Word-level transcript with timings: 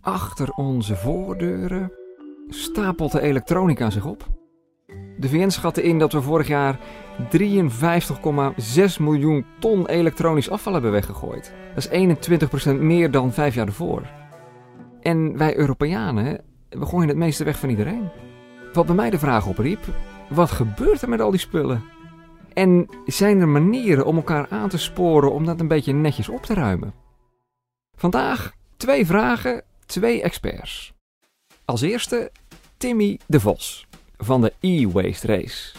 Achter 0.00 0.50
onze 0.50 0.96
voordeuren 0.96 1.92
stapelt 2.48 3.12
de 3.12 3.20
elektronica 3.20 3.90
zich 3.90 4.06
op. 4.06 4.26
De 5.18 5.28
VN 5.28 5.48
schatte 5.48 5.82
in 5.82 5.98
dat 5.98 6.12
we 6.12 6.22
vorig 6.22 6.46
jaar 6.46 6.78
53,6 7.38 9.00
miljoen 9.00 9.44
ton 9.58 9.86
elektronisch 9.86 10.50
afval 10.50 10.72
hebben 10.72 10.90
weggegooid. 10.90 11.52
Dat 11.74 11.90
is 11.92 12.16
21% 12.70 12.80
meer 12.80 13.10
dan 13.10 13.32
vijf 13.32 13.54
jaar 13.54 13.66
ervoor. 13.66 14.02
En 15.00 15.36
wij 15.36 15.56
Europeanen, 15.56 16.40
we 16.68 16.86
gooien 16.86 17.08
het 17.08 17.16
meeste 17.16 17.44
weg 17.44 17.58
van 17.58 17.68
iedereen. 17.68 18.08
Wat 18.72 18.86
bij 18.86 18.94
mij 18.94 19.10
de 19.10 19.18
vraag 19.18 19.46
opriep, 19.46 19.84
wat 20.28 20.50
gebeurt 20.50 21.02
er 21.02 21.08
met 21.08 21.20
al 21.20 21.30
die 21.30 21.40
spullen? 21.40 21.82
En 22.52 22.86
zijn 23.06 23.40
er 23.40 23.48
manieren 23.48 24.06
om 24.06 24.16
elkaar 24.16 24.46
aan 24.48 24.68
te 24.68 24.78
sporen 24.78 25.32
om 25.32 25.44
dat 25.44 25.60
een 25.60 25.68
beetje 25.68 25.92
netjes 25.92 26.28
op 26.28 26.42
te 26.42 26.54
ruimen? 26.54 26.94
Vandaag 27.96 28.52
twee 28.76 29.06
vragen, 29.06 29.64
twee 29.90 30.22
experts. 30.22 30.92
Als 31.64 31.80
eerste 31.80 32.30
Timmy 32.76 33.18
de 33.26 33.40
Vos 33.40 33.86
van 34.18 34.40
de 34.40 34.52
e-waste 34.60 35.26
race. 35.26 35.72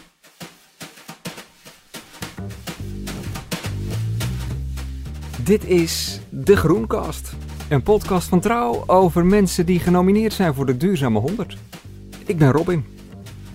Dit 5.44 5.66
is 5.66 6.20
de 6.30 6.56
Groencast, 6.56 7.34
een 7.70 7.84
podcast 7.84 8.28
van 8.28 8.40
Trouw 8.40 8.84
over 8.88 9.26
mensen 9.26 9.66
die 9.66 9.80
genomineerd 9.80 10.34
zijn 10.34 10.54
voor 10.54 10.66
de 10.66 10.78
Duurzame 10.78 11.20
100. 11.20 11.58
Ik 12.26 12.38
ben 12.38 12.52
Robin, 12.52 12.86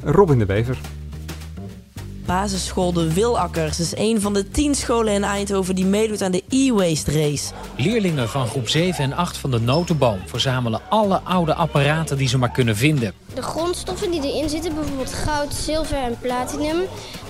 Robin 0.02 0.38
de 0.38 0.46
Bever. 0.46 0.78
Basisschool 2.26 2.92
De 2.92 3.12
Wilakkers 3.12 3.80
is 3.80 3.96
een 3.96 4.20
van 4.20 4.34
de 4.34 4.48
tien 4.48 4.74
scholen 4.74 5.12
in 5.12 5.24
Eindhoven 5.24 5.74
die 5.74 5.86
meedoet 5.86 6.22
aan 6.22 6.32
de 6.32 6.42
e-waste 6.48 7.12
race. 7.12 7.52
Leerlingen 7.76 8.28
van 8.28 8.46
groep 8.46 8.68
7 8.68 9.04
en 9.04 9.12
8 9.12 9.36
van 9.36 9.50
de 9.50 9.60
Notenboom 9.60 10.18
verzamelen 10.24 10.80
alle 10.88 11.20
oude 11.24 11.54
apparaten 11.54 12.16
die 12.16 12.28
ze 12.28 12.38
maar 12.38 12.50
kunnen 12.50 12.76
vinden. 12.76 13.12
De 13.34 13.42
grondstoffen 13.42 14.10
die 14.10 14.32
erin 14.32 14.48
zitten, 14.48 14.74
bijvoorbeeld 14.74 15.12
goud, 15.12 15.54
zilver 15.54 15.96
en 15.96 16.18
platinum, 16.20 16.76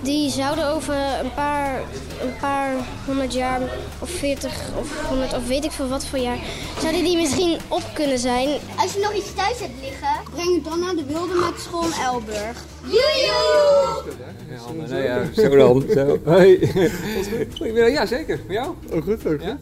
die 0.03 0.31
zouden 0.31 0.69
over 0.69 0.95
een 0.95 1.35
paar, 1.35 1.81
een 2.23 2.37
paar 2.41 2.73
honderd 3.07 3.33
jaar 3.33 3.61
of 3.99 4.11
veertig 4.11 4.53
of 4.79 5.07
honderd 5.09 5.35
of 5.35 5.47
weet 5.47 5.65
ik 5.65 5.71
veel 5.71 5.89
wat 5.89 6.07
voor 6.07 6.19
jaar, 6.19 6.39
zouden 6.81 7.05
die 7.05 7.17
misschien 7.17 7.59
op 7.69 7.83
kunnen 7.95 8.19
zijn. 8.19 8.49
Als 8.77 8.93
je 8.93 9.01
nog 9.01 9.15
iets 9.15 9.35
thuis 9.35 9.59
hebt 9.61 9.81
liggen, 9.81 10.21
breng 10.35 10.55
het 10.55 10.65
dan 10.65 10.81
naar 10.81 10.95
de 10.95 11.05
wilde 11.05 11.35
met 11.35 11.61
school 11.61 11.85
in 11.85 11.93
Elburg. 12.05 12.65
Nee, 14.89 15.03
ja, 15.03 15.25
zo 15.43 15.57
dan. 15.57 15.85
Zo. 15.95 16.19
Hey. 16.25 16.59
Ja, 17.91 18.07
zeker. 18.07 18.41
Met 18.47 18.57
jou? 18.57 18.75
Oh, 18.93 19.03
goed, 19.03 19.27
ook. 19.27 19.41
Ja? 19.41 19.59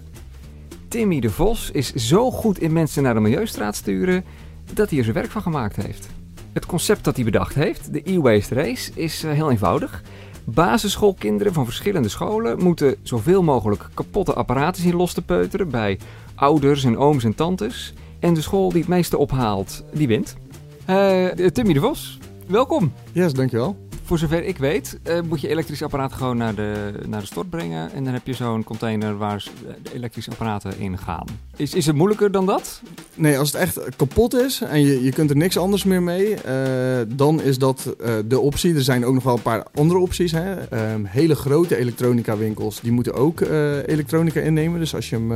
Timmy 0.89 1.21
de 1.21 1.31
Vos 1.31 1.71
is 1.71 1.93
zo 1.93 2.31
goed 2.31 2.59
in 2.59 2.73
mensen 2.73 3.03
naar 3.03 3.15
de 3.15 3.21
milieustraat 3.21 3.77
sturen 3.77 4.25
dat 4.73 4.89
hij 4.89 4.99
er 4.99 5.05
zijn 5.05 5.17
werk 5.17 5.31
van 5.31 5.43
gemaakt 5.43 5.77
heeft. 5.77 6.09
Het 6.53 6.67
concept 6.67 7.05
dat 7.05 7.15
hij 7.17 7.25
bedacht 7.25 7.55
heeft, 7.55 7.93
de 7.93 8.03
e-waste 8.05 8.55
race, 8.55 8.91
is 8.95 9.25
eh, 9.25 9.33
heel 9.33 9.51
eenvoudig. 9.51 10.03
Basisschoolkinderen 10.45 11.53
van 11.53 11.65
verschillende 11.65 12.09
scholen 12.09 12.63
moeten 12.63 12.97
zoveel 13.03 13.43
mogelijk 13.43 13.89
kapotte 13.95 14.35
apparaten 14.35 14.83
zien 14.83 14.97
los 14.97 15.13
te 15.13 15.23
peuteren 15.23 15.71
bij 15.71 15.99
ouders 16.35 16.85
en 16.85 16.99
ooms 16.99 17.25
en 17.25 17.35
tantes. 17.35 17.95
En 18.19 18.35
de 18.35 18.41
school 18.41 18.69
die 18.69 18.81
het 18.81 18.89
meeste 18.89 19.19
ophaalt, 19.19 19.85
die 19.93 20.07
wint. 20.09 20.37
Eh, 20.85 21.27
Timmy 21.29 21.73
de 21.73 21.81
Vos, 21.81 22.19
welkom. 22.47 22.93
Yes, 23.13 23.33
dankjewel. 23.33 23.77
Voor 24.07 24.19
zover 24.19 24.45
ik 24.45 24.59
weet, 24.59 24.99
eh, 25.03 25.21
moet 25.29 25.41
je 25.41 25.49
elektrisch 25.49 25.83
apparaat 25.83 26.13
gewoon 26.13 26.37
naar 26.37 26.55
de, 26.55 26.93
naar 27.07 27.21
de 27.21 27.27
stort 27.27 27.51
brengen. 27.51 27.93
En 27.93 28.05
dan 28.05 28.13
heb 28.13 28.27
je 28.27 28.33
zo'n 28.33 28.65
container 28.65 29.17
waar 29.17 29.45
de 29.83 29.95
elektrische 29.95 30.31
apparaten 30.31 30.79
in 30.79 30.99
gaan. 30.99 31.27
Is, 31.57 31.75
is 31.75 31.87
het 31.87 31.97
moeilijker 31.97 32.31
dan 32.31 32.47
dat? 32.47 32.83
Nee, 33.15 33.39
als 33.39 33.53
het 33.53 33.61
echt 33.61 33.97
kapot 33.97 34.35
is 34.35 34.61
en 34.61 34.81
je, 34.81 35.05
je 35.05 35.13
kunt 35.13 35.31
er 35.31 35.37
niks 35.37 35.59
anders 35.59 35.85
meer 35.85 36.03
mee, 36.03 36.35
eh, 36.35 37.01
dan 37.09 37.43
is 37.43 37.59
dat 37.59 37.97
eh, 38.01 38.15
de 38.27 38.41
optie. 38.41 38.75
Er 38.75 38.83
zijn 38.83 39.05
ook 39.05 39.15
nog 39.15 39.23
wel 39.23 39.35
een 39.35 39.43
paar 39.43 39.67
andere 39.75 40.01
opties. 40.01 40.33
Hè. 40.33 40.55
Ehm, 40.55 41.05
hele 41.05 41.35
grote 41.35 41.77
elektronica 41.77 42.37
winkels, 42.37 42.81
die 42.81 42.93
moeten 42.93 43.15
ook 43.15 43.41
elektronica 43.87 44.41
innemen. 44.41 44.81
Dus 44.81 44.95
als 44.95 45.11
je 45.11 45.17
hem 45.17 45.29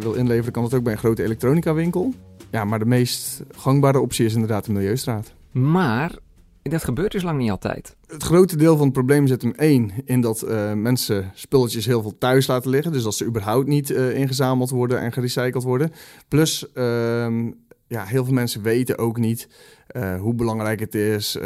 wil 0.00 0.12
inleveren, 0.12 0.52
kan 0.52 0.62
dat 0.62 0.74
ook 0.74 0.82
bij 0.82 0.92
een 0.92 0.98
grote 0.98 1.22
elektronica 1.22 1.74
winkel. 1.74 2.14
Ja, 2.50 2.64
maar 2.64 2.78
de 2.78 2.84
meest 2.84 3.42
gangbare 3.56 4.00
optie 4.00 4.26
is 4.26 4.34
inderdaad 4.34 4.64
de 4.64 4.72
Milieustraat. 4.72 5.32
Maar 5.52 6.18
dat 6.70 6.84
gebeurt 6.84 7.12
dus 7.12 7.22
lang 7.22 7.38
niet 7.38 7.50
altijd. 7.50 7.96
Het 8.06 8.22
grote 8.22 8.56
deel 8.56 8.76
van 8.76 8.84
het 8.84 8.92
probleem 8.92 9.26
zit 9.26 9.42
hem 9.42 9.52
één 9.56 9.90
in 10.04 10.20
dat 10.20 10.42
eh, 10.42 10.72
mensen 10.72 11.30
spulletjes 11.34 11.86
heel 11.86 12.02
veel 12.02 12.18
thuis 12.18 12.46
laten 12.46 12.70
liggen. 12.70 12.92
Dus 12.92 13.02
dat 13.02 13.14
ze 13.14 13.24
überhaupt 13.24 13.66
niet 13.66 13.90
eh, 13.90 14.16
ingezameld 14.16 14.70
worden 14.70 15.00
en 15.00 15.12
gerecycled 15.12 15.62
worden. 15.62 15.92
Plus, 16.28 16.72
ehm, 16.72 17.50
ja, 17.86 18.04
heel 18.04 18.24
veel 18.24 18.34
mensen 18.34 18.62
weten 18.62 18.98
ook 18.98 19.18
niet 19.18 19.48
eh, 19.86 20.20
hoe 20.20 20.34
belangrijk 20.34 20.80
het 20.80 20.94
is. 20.94 21.38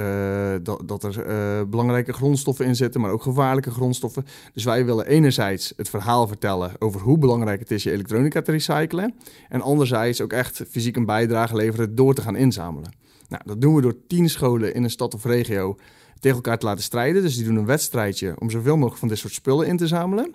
dat, 0.63 0.83
dat 0.85 1.05
er 1.05 1.69
belangrijke 1.69 2.13
grondstoffen 2.13 2.67
in 2.67 2.77
zitten, 2.77 3.01
maar 3.01 3.11
ook 3.11 3.23
gevaarlijke 3.23 3.71
grondstoffen. 3.71 4.27
Dus 4.55 4.65
wij 4.65 4.85
willen 4.85 5.07
enerzijds 5.07 5.73
het 5.77 5.89
verhaal 5.89 6.27
vertellen 6.27 6.71
over 6.79 7.01
hoe 7.01 7.19
belangrijk 7.19 7.61
het 7.61 7.71
is 7.71 7.83
je 7.83 7.93
elektronica 7.93 8.43
te 8.43 8.51
recyclen. 8.51 9.15
En 9.49 9.61
anderzijds 9.61 10.21
ook 10.21 10.33
echt 10.33 10.63
fysiek 10.71 10.97
een 10.97 11.07
bijdrage 11.07 11.57
leveren 11.57 11.95
door 11.95 12.15
te 12.15 12.23
gaan 12.23 12.37
inzamelen. 12.37 13.02
Nou, 13.33 13.45
dat 13.47 13.61
doen 13.61 13.75
we 13.75 13.81
door 13.81 14.07
tien 14.07 14.31
scholen 14.31 14.75
in 14.75 14.85
een 14.85 14.91
stad 14.91 15.15
of 15.15 15.25
regio 15.25 15.77
tegen 16.21 16.37
elkaar 16.37 16.59
te 16.59 16.67
laten 16.67 16.85
strijden. 16.85 17.23
Dus 17.23 17.37
die 17.37 17.45
doen 17.45 17.57
een 17.57 17.67
wedstrijdje 17.67 18.35
om 18.39 18.51
zoveel 18.51 18.77
mogelijk 18.77 18.99
van 18.99 19.09
dit 19.09 19.19
soort 19.19 19.33
spullen 19.33 19.67
in 19.67 19.77
te 19.77 19.87
zamelen. 19.87 20.35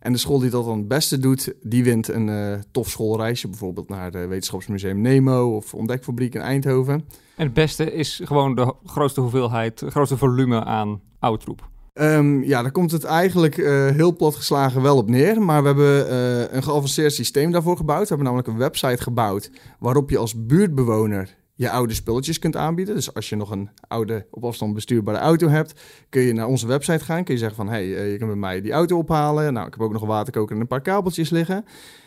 En 0.00 0.12
de 0.12 0.18
school 0.18 0.38
die 0.38 0.50
dat 0.50 0.64
dan 0.64 0.78
het 0.78 0.88
beste 0.88 1.18
doet, 1.18 1.52
die 1.62 1.84
wint 1.84 2.08
een 2.08 2.28
eh, 2.28 2.58
tof 2.70 2.88
schoolreisje. 2.88 3.48
Bijvoorbeeld 3.48 3.88
naar 3.88 4.04
het 4.04 4.28
Wetenschapsmuseum 4.28 5.00
Nemo 5.00 5.56
of 5.56 5.74
Ontdekfabriek 5.74 6.34
in 6.34 6.40
Eindhoven. 6.40 6.94
En 7.36 7.44
het 7.44 7.54
beste 7.54 7.92
is 7.92 8.20
gewoon 8.24 8.54
de 8.54 8.74
grootste 8.84 9.20
hoeveelheid, 9.20 9.80
het 9.80 9.90
grootste 9.90 10.16
volume 10.16 10.64
aan 10.64 11.00
oude 11.18 11.44
troep. 11.44 11.68
Ehm, 11.92 12.42
ja, 12.42 12.62
daar 12.62 12.70
komt 12.70 12.90
het 12.90 13.04
eigenlijk 13.04 13.58
eh, 13.58 13.86
heel 13.86 14.16
plat 14.16 14.34
geslagen 14.34 14.82
wel 14.82 14.96
op 14.96 15.08
neer. 15.08 15.42
Maar 15.42 15.60
we 15.60 15.66
hebben 15.66 16.08
eh, 16.08 16.56
een 16.56 16.62
geavanceerd 16.62 17.12
systeem 17.12 17.50
daarvoor 17.50 17.76
gebouwd. 17.76 18.02
We 18.02 18.08
hebben 18.08 18.26
namelijk 18.26 18.48
een 18.48 18.56
website 18.56 19.02
gebouwd 19.02 19.50
waarop 19.78 20.10
je 20.10 20.18
als 20.18 20.46
buurtbewoner 20.46 21.36
je 21.58 21.70
oude 21.70 21.94
spulletjes 21.94 22.38
kunt 22.38 22.56
aanbieden. 22.56 22.94
Dus 22.94 23.14
als 23.14 23.28
je 23.28 23.36
nog 23.36 23.50
een 23.50 23.70
oude 23.88 24.26
op 24.30 24.44
afstand 24.44 24.74
bestuurbare 24.74 25.18
auto 25.18 25.48
hebt, 25.48 25.80
kun 26.08 26.22
je 26.22 26.32
naar 26.32 26.46
onze 26.46 26.66
website 26.66 27.04
gaan. 27.04 27.24
Kun 27.24 27.34
je 27.34 27.40
zeggen 27.40 27.56
van, 27.56 27.68
hey, 27.68 27.96
eh, 27.96 28.10
je 28.12 28.16
kunt 28.16 28.30
bij 28.30 28.38
mij 28.38 28.60
die 28.60 28.72
auto 28.72 28.98
ophalen. 28.98 29.52
Nou, 29.52 29.66
ik 29.66 29.72
heb 29.72 29.82
ook 29.82 29.92
nog 29.92 30.02
een 30.02 30.08
waterkoker 30.08 30.54
en 30.54 30.60
een 30.60 30.66
paar 30.66 30.80
kabeltjes 30.80 31.30
liggen. 31.30 31.64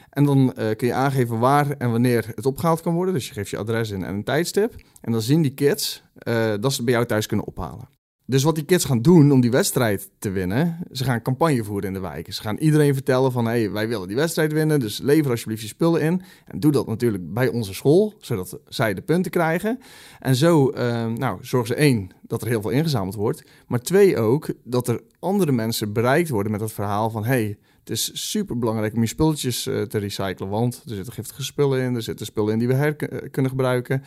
En 0.10 0.26
dan 0.26 0.54
eh, 0.54 0.76
kun 0.76 0.88
je 0.88 0.94
aangeven 0.94 1.40
waar 1.40 1.70
en 1.70 1.92
wanneer 1.92 2.32
het 2.36 2.46
opgehaald 2.46 2.82
kan 2.82 2.94
worden. 2.94 3.14
Dus 3.14 3.28
je 3.28 3.34
geeft 3.34 3.50
je 3.50 3.58
adres 3.58 3.90
in 3.90 4.04
en 4.04 4.14
een 4.14 4.24
tijdstip. 4.24 4.76
En 5.02 5.12
dan 5.12 5.22
zien 5.22 5.42
die 5.42 5.54
kids 5.54 6.04
eh, 6.14 6.54
dat 6.60 6.72
ze 6.72 6.76
het 6.76 6.86
bij 6.86 6.94
jou 6.94 7.06
thuis 7.06 7.26
kunnen 7.26 7.46
ophalen. 7.46 7.90
Dus 8.32 8.44
wat 8.44 8.56
die 8.56 8.64
kids 8.64 8.86
gaan 8.86 9.02
doen 9.02 9.32
om 9.32 9.42
die 9.42 9.52
wedstrijd 9.52 10.10
te 10.20 10.30
winnen, 10.30 10.78
ze 10.92 11.04
gaan 11.04 11.22
campagne 11.22 11.64
voeren 11.64 11.88
in 11.88 11.94
de 11.94 12.00
wijken. 12.00 12.34
Ze 12.34 12.42
gaan 12.42 12.58
iedereen 12.58 12.94
vertellen 12.94 13.32
van, 13.32 13.46
hé, 13.46 13.52
hey, 13.52 13.72
wij 13.72 13.88
willen 13.88 14.08
die 14.08 14.16
wedstrijd 14.16 14.54
winnen, 14.54 14.80
dus 14.80 15.00
lever 15.00 15.32
alsjeblieft 15.32 15.62
je 15.62 15.68
spullen 15.68 16.02
in. 16.02 16.22
En 16.46 16.60
doe 16.60 16.72
dat 16.72 16.88
natuurlijk 16.88 17.34
bij 17.34 17.48
onze 17.48 17.74
school, 17.74 18.14
zodat 18.20 18.60
zij 18.68 18.94
de 18.94 19.02
punten 19.02 19.32
krijgen. 19.32 19.80
En 20.20 20.36
zo 20.36 20.70
eh, 20.70 21.06
nou, 21.06 21.38
zorgen 21.42 21.68
ze 21.68 21.76
één, 21.76 22.10
dat 22.22 22.42
er 22.42 22.48
heel 22.48 22.62
veel 22.62 22.72
ingezameld 22.72 23.16
wordt. 23.16 23.44
Maar 23.68 23.80
twee 23.80 24.18
ook, 24.18 24.54
dat 24.64 24.88
er 24.88 25.02
andere 25.20 25.52
mensen 25.52 25.94
bereikt 25.94 26.30
worden 26.30 26.52
met 26.52 26.62
het 26.62 26.72
verhaal 26.72 27.10
van, 27.10 27.24
hé, 27.24 27.30
hey, 27.30 27.58
het 27.80 27.90
is 27.90 28.30
super 28.30 28.60
belangrijk 28.60 28.94
om 28.94 29.02
je 29.02 29.08
spulletjes 29.08 29.68
eh, 29.68 29.82
te 29.82 29.98
recyclen, 29.98 30.50
want 30.50 30.84
er 30.86 30.96
zitten 30.96 31.14
giftige 31.14 31.44
spullen 31.44 31.82
in, 31.82 31.96
er 31.96 32.02
zitten 32.02 32.26
spullen 32.26 32.54
in 32.54 32.60
die 32.60 32.68
we 32.68 32.74
her 32.74 32.96
kunnen 33.32 33.52
gebruiken. 33.52 34.04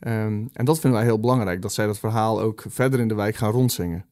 Ehm, 0.00 0.46
en 0.52 0.64
dat 0.64 0.80
vinden 0.80 0.98
wij 0.98 1.08
heel 1.08 1.20
belangrijk, 1.20 1.62
dat 1.62 1.72
zij 1.72 1.86
dat 1.86 1.98
verhaal 1.98 2.40
ook 2.40 2.64
verder 2.68 3.00
in 3.00 3.08
de 3.08 3.14
wijk 3.14 3.36
gaan 3.36 3.50
rondzingen. 3.50 4.06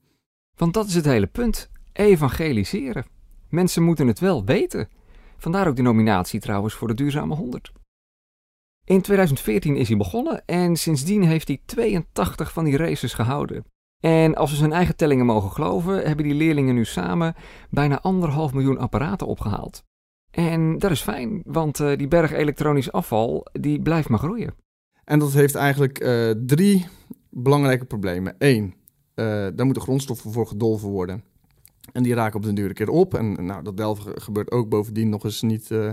Want 0.57 0.75
dat 0.75 0.87
is 0.87 0.95
het 0.95 1.05
hele 1.05 1.27
punt. 1.27 1.71
Evangeliseren. 1.93 3.05
Mensen 3.49 3.83
moeten 3.83 4.07
het 4.07 4.19
wel 4.19 4.45
weten. 4.45 4.89
Vandaar 5.37 5.69
ook 5.69 5.77
de 5.77 5.83
nominatie 5.83 6.41
trouwens 6.41 6.75
voor 6.75 6.89
de 6.89 6.95
Duurzame 6.95 7.35
100. 7.35 7.73
In 8.85 9.01
2014 9.01 9.77
is 9.77 9.89
hij 9.89 9.97
begonnen 9.97 10.43
en 10.47 10.77
sindsdien 10.77 11.23
heeft 11.23 11.49
hij 11.49 11.61
82 11.65 12.53
van 12.53 12.65
die 12.65 12.77
races 12.77 13.15
gehouden. 13.15 13.65
En 14.01 14.35
als 14.35 14.51
we 14.51 14.57
zijn 14.57 14.73
eigen 14.73 14.97
tellingen 14.97 15.27
mogen 15.27 15.51
geloven, 15.51 16.07
hebben 16.07 16.25
die 16.25 16.35
leerlingen 16.35 16.75
nu 16.75 16.85
samen 16.85 17.35
bijna 17.71 18.01
anderhalf 18.01 18.53
miljoen 18.53 18.79
apparaten 18.79 19.27
opgehaald. 19.27 19.85
En 20.31 20.79
dat 20.79 20.91
is 20.91 21.01
fijn, 21.01 21.43
want 21.45 21.81
eh, 21.81 21.97
die 21.97 22.09
berg 22.09 22.33
elektronisch 22.33 22.93
afval 22.93 23.47
die 23.53 23.83
blijft 23.83 24.09
maar 24.09 24.19
groeien. 24.19 24.55
En 25.05 25.19
dat 25.19 25.33
heeft 25.33 25.55
eigenlijk 25.55 25.99
eh, 25.99 26.31
drie 26.47 26.87
belangrijke 27.31 27.85
problemen. 27.85 28.35
Eén, 28.39 28.75
eh, 29.15 29.25
daar 29.27 29.65
moeten 29.65 29.83
grondstoffen 29.83 30.33
voor 30.33 30.47
gedolven 30.47 30.89
worden. 30.89 31.25
En 31.93 32.03
die 32.03 32.15
raken 32.15 32.37
op 32.37 32.43
den 32.43 32.55
duur 32.55 32.69
een 32.69 32.75
keer 32.75 32.89
op. 32.91 33.15
En 33.15 33.47
nou, 33.47 33.63
dat 33.63 33.77
delven 33.77 34.23
gebeurt 34.23 34.51
ook 34.51 34.69
bovendien 34.69 35.09
nog 35.09 35.25
eens 35.25 35.43
niet 35.43 35.71
eh, 35.71 35.91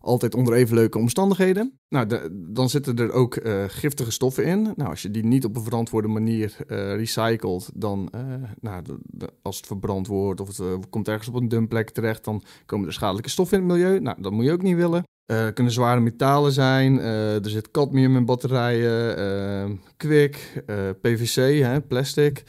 altijd 0.00 0.34
onder 0.34 0.54
even 0.54 0.74
leuke 0.74 0.98
omstandigheden. 0.98 1.78
Nou, 1.88 2.06
de- 2.06 2.46
dan 2.52 2.68
zitten 2.70 2.96
er 2.96 3.12
ook 3.12 3.40
giftige 3.66 4.10
stoffen 4.10 4.44
in. 4.44 4.62
Nou, 4.62 4.90
als 4.90 5.02
je 5.02 5.10
die 5.10 5.24
niet 5.24 5.44
op 5.44 5.56
een 5.56 5.62
verantwoorde 5.62 6.08
manier 6.08 6.56
eh, 6.66 6.76
recycelt, 6.94 7.70
dan, 7.74 8.12
nou, 8.60 8.82
de- 8.82 8.98
de- 9.02 9.32
als 9.42 9.56
het 9.56 9.66
verbrand 9.66 10.06
wordt 10.06 10.40
of 10.40 10.56
het 10.56 10.88
komt 10.90 11.08
ergens 11.08 11.28
op 11.28 11.34
een 11.34 11.48
dumpplek 11.48 11.90
terecht, 11.90 12.24
dan 12.24 12.42
komen 12.66 12.86
er 12.86 12.92
schadelijke 12.92 13.30
stoffen 13.30 13.58
in 13.58 13.64
het 13.68 13.72
milieu. 13.72 14.00
Nou, 14.00 14.22
dat 14.22 14.32
moet 14.32 14.44
je 14.44 14.52
ook 14.52 14.62
niet 14.62 14.76
willen. 14.76 15.02
Uh, 15.32 15.46
kunnen 15.54 15.72
zware 15.72 16.00
metalen 16.00 16.52
zijn, 16.52 17.00
er 17.00 17.50
zit 17.50 17.70
cadmium 17.70 18.16
in 18.16 18.24
batterijen, 18.24 19.80
kwik, 19.96 20.64
PVC, 21.00 21.62
hè, 21.62 21.80
plastic. 21.80 22.42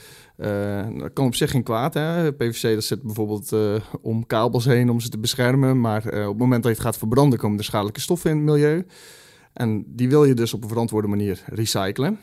dat 0.98 1.14
kan 1.14 1.26
op 1.26 1.36
zich 1.36 1.52
geen 1.52 1.64
kwaad. 1.64 1.94
Hè. 1.94 2.34
PVC 2.34 2.74
dat 2.74 2.84
zit 2.84 3.02
bijvoorbeeld 3.02 3.56
om 4.02 4.26
kabels 4.26 4.66
heen 4.66 4.90
om 4.90 5.00
ze 5.00 5.10
te 5.10 5.20
beschermen. 5.20 5.82
Maar 5.82 6.06
op 6.06 6.14
het 6.14 6.38
moment 6.38 6.64
dat 6.64 6.72
je 6.72 6.78
het 6.78 6.88
gaat 6.88 6.98
verbranden 6.98 7.40
komen 7.40 7.58
er 7.58 7.64
schadelijke 7.64 8.00
stoffen 8.00 8.30
in 8.30 8.36
het 8.36 8.46
milieu. 8.46 8.86
En 9.54 9.84
die 9.88 10.10
wil 10.10 10.26
je 10.26 10.34
dus 10.34 10.54
op 10.54 10.64
een 10.64 10.70
verantwoorde 10.70 11.08
manier 11.08 11.44
recyclen. 11.46 12.20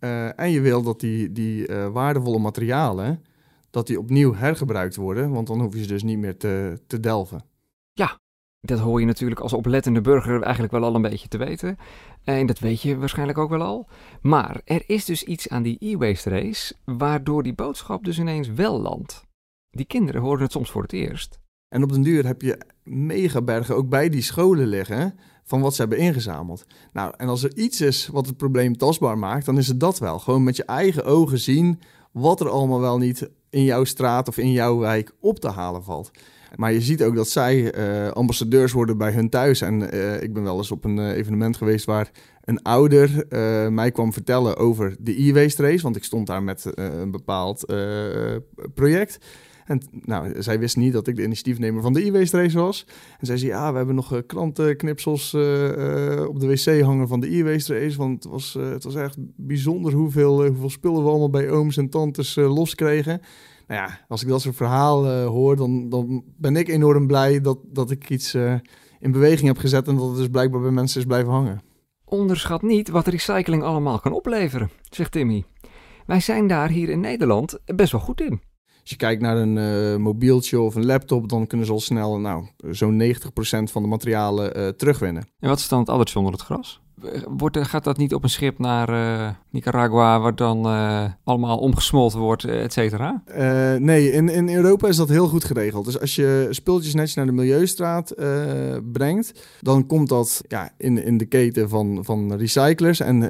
Uh, 0.00 0.40
en 0.40 0.50
je 0.50 0.60
wil 0.60 0.82
dat 0.82 1.00
die, 1.00 1.32
die 1.32 1.68
uh, 1.68 1.88
waardevolle 1.88 2.38
materialen, 2.38 3.24
dat 3.70 3.86
die 3.86 3.98
opnieuw 3.98 4.34
hergebruikt 4.34 4.96
worden, 4.96 5.30
want 5.30 5.46
dan 5.46 5.60
hoef 5.60 5.74
je 5.74 5.82
ze 5.82 5.86
dus 5.86 6.02
niet 6.02 6.18
meer 6.18 6.36
te, 6.36 6.80
te 6.86 7.00
delven. 7.00 7.44
Dat 8.60 8.78
hoor 8.78 9.00
je 9.00 9.06
natuurlijk 9.06 9.40
als 9.40 9.52
oplettende 9.52 10.00
burger 10.00 10.42
eigenlijk 10.42 10.72
wel 10.72 10.84
al 10.84 10.94
een 10.94 11.02
beetje 11.02 11.28
te 11.28 11.38
weten. 11.38 11.76
En 12.24 12.46
dat 12.46 12.58
weet 12.58 12.82
je 12.82 12.98
waarschijnlijk 12.98 13.38
ook 13.38 13.50
wel 13.50 13.62
al. 13.62 13.88
Maar 14.20 14.60
er 14.64 14.82
is 14.86 15.04
dus 15.04 15.22
iets 15.22 15.48
aan 15.48 15.62
die 15.62 15.76
e-waste 15.80 16.30
race, 16.30 16.74
waardoor 16.84 17.42
die 17.42 17.54
boodschap 17.54 18.04
dus 18.04 18.18
ineens 18.18 18.48
wel 18.48 18.80
landt. 18.80 19.22
Die 19.70 19.86
kinderen 19.86 20.20
horen 20.20 20.42
het 20.42 20.52
soms 20.52 20.70
voor 20.70 20.82
het 20.82 20.92
eerst. 20.92 21.38
En 21.68 21.82
op 21.82 21.92
den 21.92 22.02
duur 22.02 22.26
heb 22.26 22.42
je 22.42 22.60
megabergen 22.82 23.76
ook 23.76 23.88
bij 23.88 24.08
die 24.08 24.22
scholen 24.22 24.66
liggen 24.66 25.18
van 25.44 25.60
wat 25.60 25.74
ze 25.74 25.80
hebben 25.80 25.98
ingezameld. 25.98 26.66
Nou, 26.92 27.14
en 27.16 27.28
als 27.28 27.42
er 27.42 27.56
iets 27.56 27.80
is 27.80 28.06
wat 28.06 28.26
het 28.26 28.36
probleem 28.36 28.76
tastbaar 28.76 29.18
maakt, 29.18 29.46
dan 29.46 29.58
is 29.58 29.68
het 29.68 29.80
dat 29.80 29.98
wel. 29.98 30.18
Gewoon 30.18 30.42
met 30.42 30.56
je 30.56 30.64
eigen 30.64 31.04
ogen 31.04 31.38
zien 31.38 31.80
wat 32.12 32.40
er 32.40 32.48
allemaal 32.48 32.80
wel 32.80 32.98
niet 32.98 33.30
in 33.50 33.64
jouw 33.64 33.84
straat 33.84 34.28
of 34.28 34.38
in 34.38 34.50
jouw 34.50 34.78
wijk 34.78 35.14
op 35.20 35.38
te 35.38 35.48
halen 35.48 35.84
valt. 35.84 36.10
Maar 36.56 36.72
je 36.72 36.80
ziet 36.80 37.02
ook 37.02 37.14
dat 37.14 37.28
zij 37.28 37.78
uh, 37.78 38.08
ambassadeurs 38.08 38.72
worden 38.72 38.98
bij 38.98 39.12
hun 39.12 39.28
thuis. 39.28 39.60
En 39.60 39.94
uh, 39.94 40.22
ik 40.22 40.32
ben 40.32 40.42
wel 40.42 40.56
eens 40.56 40.70
op 40.70 40.84
een 40.84 40.96
uh, 40.96 41.16
evenement 41.16 41.56
geweest 41.56 41.84
waar 41.84 42.10
een 42.44 42.62
ouder 42.62 43.26
mij 43.72 43.90
kwam 43.90 44.12
vertellen 44.12 44.56
over 44.56 44.96
de 45.00 45.22
e-waste 45.22 45.62
race. 45.62 45.82
Want 45.82 45.96
ik 45.96 46.04
stond 46.04 46.26
daar 46.26 46.42
met 46.42 46.70
een 46.74 47.10
bepaald 47.10 47.64
project. 48.74 49.18
En 49.64 49.82
nou, 49.90 50.42
zij 50.42 50.58
wist 50.58 50.76
niet 50.76 50.92
dat 50.92 51.06
ik 51.06 51.16
de 51.16 51.22
initiatiefnemer 51.22 51.82
van 51.82 51.92
de 51.92 52.06
e-waste 52.06 52.36
race 52.36 52.58
was. 52.58 52.86
En 53.18 53.26
zij 53.26 53.36
zei, 53.36 53.50
ja, 53.50 53.70
we 53.70 53.76
hebben 53.76 53.94
nog 53.94 54.22
krantenknipsels 54.26 55.34
op 56.28 56.40
de 56.40 56.46
wc 56.46 56.80
hangen 56.80 57.08
van 57.08 57.20
de 57.20 57.36
e-waste 57.36 57.80
race. 57.80 57.96
Want 57.96 58.22
het 58.22 58.32
was, 58.32 58.56
het 58.60 58.84
was 58.84 58.94
echt 58.94 59.16
bijzonder 59.36 59.92
hoeveel, 59.92 60.46
hoeveel 60.46 60.70
spullen 60.70 61.02
we 61.02 61.08
allemaal 61.08 61.30
bij 61.30 61.50
ooms 61.50 61.76
en 61.76 61.88
tantes 61.88 62.34
los 62.34 62.74
kregen. 62.74 63.20
Nou 63.68 63.80
ja, 63.80 64.00
als 64.08 64.22
ik 64.22 64.28
dat 64.28 64.40
soort 64.40 64.56
verhaal 64.56 65.06
hoor, 65.08 65.56
dan, 65.56 65.88
dan 65.88 66.24
ben 66.36 66.56
ik 66.56 66.68
enorm 66.68 67.06
blij 67.06 67.40
dat, 67.40 67.58
dat 67.64 67.90
ik 67.90 68.10
iets 68.10 68.34
in 69.00 69.12
beweging 69.12 69.46
heb 69.46 69.58
gezet 69.58 69.88
en 69.88 69.96
dat 69.96 70.08
het 70.08 70.16
dus 70.16 70.28
blijkbaar 70.28 70.60
bij 70.60 70.70
mensen 70.70 71.00
is 71.00 71.06
blijven 71.06 71.32
hangen. 71.32 71.60
Onderschat 72.04 72.62
niet 72.62 72.88
wat 72.88 73.06
recycling 73.06 73.62
allemaal 73.62 74.00
kan 74.00 74.12
opleveren, 74.12 74.70
zegt 74.90 75.12
Timmy. 75.12 75.44
Wij 76.06 76.20
zijn 76.20 76.46
daar 76.46 76.68
hier 76.68 76.88
in 76.88 77.00
Nederland 77.00 77.58
best 77.64 77.92
wel 77.92 78.00
goed 78.00 78.20
in. 78.20 78.40
Als 78.80 78.90
je 78.90 78.96
kijkt 78.96 79.22
naar 79.22 79.36
een 79.36 79.56
uh, 79.56 79.96
mobieltje 79.96 80.60
of 80.60 80.74
een 80.74 80.86
laptop, 80.86 81.28
dan 81.28 81.46
kunnen 81.46 81.66
ze 81.66 81.72
al 81.72 81.80
snel 81.80 82.18
nou, 82.18 82.46
zo'n 82.70 83.02
90% 83.02 83.14
van 83.72 83.82
de 83.82 83.88
materialen 83.88 84.58
uh, 84.58 84.68
terugwinnen. 84.68 85.28
En 85.38 85.48
wat 85.48 85.58
is 85.58 85.68
dan 85.68 85.78
het 85.78 85.88
addertje 85.88 86.18
onder 86.18 86.32
het 86.32 86.42
gras? 86.42 86.80
Wordt, 87.28 87.58
gaat 87.66 87.84
dat 87.84 87.96
niet 87.96 88.14
op 88.14 88.22
een 88.22 88.30
schip 88.30 88.58
naar 88.58 88.90
uh, 88.90 89.28
Nicaragua, 89.50 90.20
waar 90.20 90.34
dan 90.34 90.66
allemaal 91.24 91.58
omgesmolten 91.58 92.18
wordt, 92.18 92.44
et 92.44 92.72
cetera? 92.72 93.22
nee, 93.78 94.12
in, 94.12 94.28
in 94.28 94.48
Europa 94.48 94.88
is 94.88 94.96
dat 94.96 95.08
heel 95.08 95.28
goed 95.28 95.44
geregeld. 95.44 95.84
Dus 95.84 96.00
als 96.00 96.14
je 96.14 96.46
spulletjes 96.50 96.94
netjes 96.94 97.14
naar 97.14 97.26
de 97.26 97.32
Milieustraat 97.32 98.14
brengt, 98.92 99.58
dan 99.60 99.86
komt 99.86 100.08
dat 100.08 100.42
ja, 100.48 100.70
in, 100.76 101.04
in 101.04 101.18
de 101.18 101.26
keten 101.26 101.68
van, 101.68 102.04
van 102.04 102.34
recyclers. 102.34 103.00
En 103.00 103.22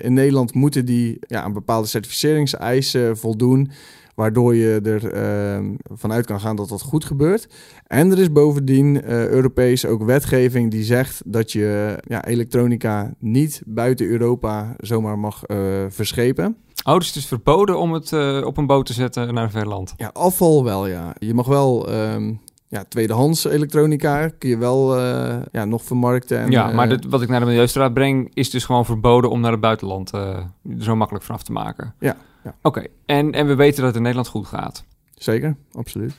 in 0.00 0.12
Nederland 0.12 0.54
moeten 0.54 0.84
die 0.84 1.18
ja, 1.26 1.42
aan 1.42 1.52
bepaalde 1.52 1.88
certificeringseisen 1.88 3.16
voldoen 3.16 3.70
waardoor 4.14 4.54
je 4.54 4.80
er 4.82 5.14
uh, 5.14 5.70
vanuit 5.92 6.26
kan 6.26 6.40
gaan 6.40 6.56
dat 6.56 6.68
dat 6.68 6.82
goed 6.82 7.04
gebeurt. 7.04 7.48
En 7.86 8.10
er 8.10 8.18
is 8.18 8.32
bovendien 8.32 8.94
uh, 8.94 9.28
Europees 9.28 9.86
ook 9.86 10.04
wetgeving 10.04 10.70
die 10.70 10.84
zegt 10.84 11.22
dat 11.26 11.52
je 11.52 11.98
ja, 12.06 12.24
elektronica 12.24 13.14
niet 13.18 13.62
buiten 13.66 14.06
Europa 14.06 14.74
zomaar 14.78 15.18
mag 15.18 15.42
uh, 15.46 15.56
verschepen. 15.88 16.56
Oh, 16.84 16.98
dus 16.98 17.06
het 17.06 17.16
is 17.16 17.26
verboden 17.26 17.78
om 17.78 17.92
het 17.92 18.10
uh, 18.10 18.42
op 18.44 18.56
een 18.56 18.66
boot 18.66 18.86
te 18.86 18.92
zetten 18.92 19.34
naar 19.34 19.44
een 19.44 19.50
ver 19.50 19.68
land? 19.68 19.94
Ja, 19.96 20.10
afval 20.12 20.64
wel, 20.64 20.86
ja. 20.86 21.14
Je 21.18 21.34
mag 21.34 21.46
wel... 21.46 21.92
Um, 21.92 22.40
ja, 22.68 22.84
tweedehands 22.88 23.44
elektronica 23.44 24.28
kun 24.28 24.48
je 24.48 24.58
wel 24.58 24.98
uh, 24.98 25.36
ja, 25.52 25.64
nog 25.64 25.82
vermarkten. 25.82 26.38
En, 26.38 26.50
ja, 26.50 26.72
maar 26.72 26.88
dit, 26.88 27.06
wat 27.06 27.22
ik 27.22 27.28
naar 27.28 27.40
de 27.40 27.46
Milieustraat 27.46 27.94
breng, 27.94 28.30
is 28.32 28.50
dus 28.50 28.64
gewoon 28.64 28.84
verboden 28.84 29.30
om 29.30 29.40
naar 29.40 29.50
het 29.50 29.60
buitenland 29.60 30.14
uh, 30.14 30.38
zo 30.78 30.96
makkelijk 30.96 31.24
vanaf 31.24 31.42
te 31.42 31.52
maken. 31.52 31.94
Ja. 31.98 32.16
Ja. 32.44 32.54
Oké, 32.62 32.86
en, 33.06 33.32
en 33.32 33.46
we 33.46 33.54
weten 33.54 33.76
dat 33.76 33.86
het 33.86 33.96
in 33.96 34.02
Nederland 34.02 34.28
goed 34.28 34.46
gaat. 34.46 34.84
Zeker, 35.14 35.56
absoluut. 35.72 36.14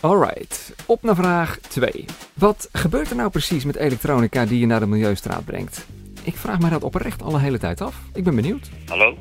Alright, 0.00 0.74
op 0.86 1.02
naar 1.02 1.14
vraag 1.14 1.58
2. 1.58 2.04
Wat 2.34 2.68
gebeurt 2.72 3.10
er 3.10 3.16
nou 3.16 3.30
precies 3.30 3.64
met 3.64 3.76
elektronica 3.76 4.44
die 4.44 4.58
je 4.60 4.66
naar 4.66 4.80
de 4.80 4.86
Milieustraat 4.86 5.44
brengt? 5.44 5.86
Ik 6.22 6.36
vraag 6.36 6.58
me 6.58 6.68
dat 6.68 6.82
oprecht 6.82 7.22
al 7.22 7.34
een 7.34 7.40
hele 7.40 7.58
tijd 7.58 7.80
af. 7.80 8.00
Ik 8.14 8.24
ben 8.24 8.34
benieuwd. 8.34 8.70
Hallo, 8.86 9.16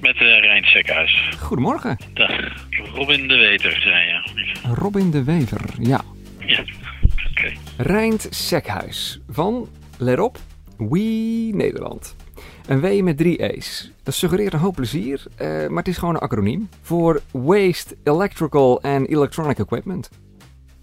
met 0.00 0.14
uh, 0.14 0.20
Rijn 0.20 0.64
Sekhuis. 0.64 1.36
Goedemorgen. 1.38 1.96
Dag, 2.14 2.30
Robin 2.94 3.28
de 3.28 3.36
Weter, 3.36 3.80
zei 3.80 4.06
je. 4.06 4.44
Robin 4.74 5.10
de 5.10 5.24
Wever, 5.24 5.60
ja. 5.78 6.00
Ja, 6.38 6.60
oké. 6.60 6.70
Okay. 7.30 7.56
Rijnt 7.76 8.26
Sekhuis 8.30 9.20
van, 9.28 9.68
let 9.98 10.18
op, 10.18 10.38
We 10.76 11.50
Nederland. 11.54 12.16
Een 12.66 12.80
W 12.80 13.02
met 13.02 13.16
drie 13.16 13.54
E's. 13.56 13.92
Dat 14.02 14.14
suggereert 14.14 14.52
een 14.52 14.58
hoop 14.58 14.74
plezier, 14.74 15.26
uh, 15.32 15.38
maar 15.68 15.78
het 15.78 15.88
is 15.88 15.98
gewoon 15.98 16.14
een 16.14 16.20
acroniem 16.20 16.68
voor 16.80 17.20
Waste 17.30 17.96
Electrical 18.02 18.82
and 18.82 19.08
Electronic 19.08 19.58
Equipment. 19.58 20.08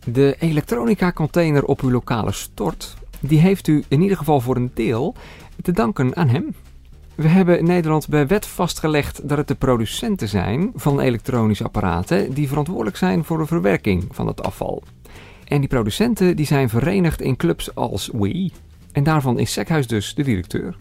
De 0.06 0.36
elektronica 0.40 1.12
container 1.12 1.66
op 1.66 1.82
uw 1.82 1.92
lokale 1.92 2.32
stort, 2.32 2.94
die 3.20 3.40
heeft 3.40 3.68
u 3.68 3.84
in 3.88 4.02
ieder 4.02 4.18
geval 4.18 4.40
voor 4.40 4.56
een 4.56 4.72
deel 4.74 5.16
te 5.62 5.72
danken 5.72 6.16
aan 6.16 6.28
hem. 6.28 6.56
We 7.16 7.28
hebben 7.28 7.60
in 7.60 7.66
Nederland 7.66 8.08
bij 8.08 8.28
wet 8.28 8.46
vastgelegd 8.46 9.30
dat 9.30 9.38
het 9.38 9.48
de 9.48 9.56
producenten 9.56 10.28
zijn 10.28 10.72
van 10.76 11.00
elektronische 11.00 11.64
apparaten 11.64 12.34
die 12.34 12.48
verantwoordelijk 12.48 12.98
zijn 12.98 13.24
voor 13.24 13.38
de 13.38 13.46
verwerking 13.46 14.06
van 14.12 14.28
het 14.28 14.44
afval. 14.44 14.84
En 15.48 15.60
die 15.60 15.70
producenten 15.70 16.36
die 16.36 16.46
zijn 16.46 16.70
verenigd 16.70 17.22
in 17.22 17.36
clubs 17.36 17.76
als 17.76 18.10
We. 18.14 18.52
En 18.92 19.04
daarvan 19.04 19.40
is 19.40 19.54
Sekhuis 19.54 19.88
dus 19.88 20.16
de 20.16 20.24
directeur. 20.24 20.76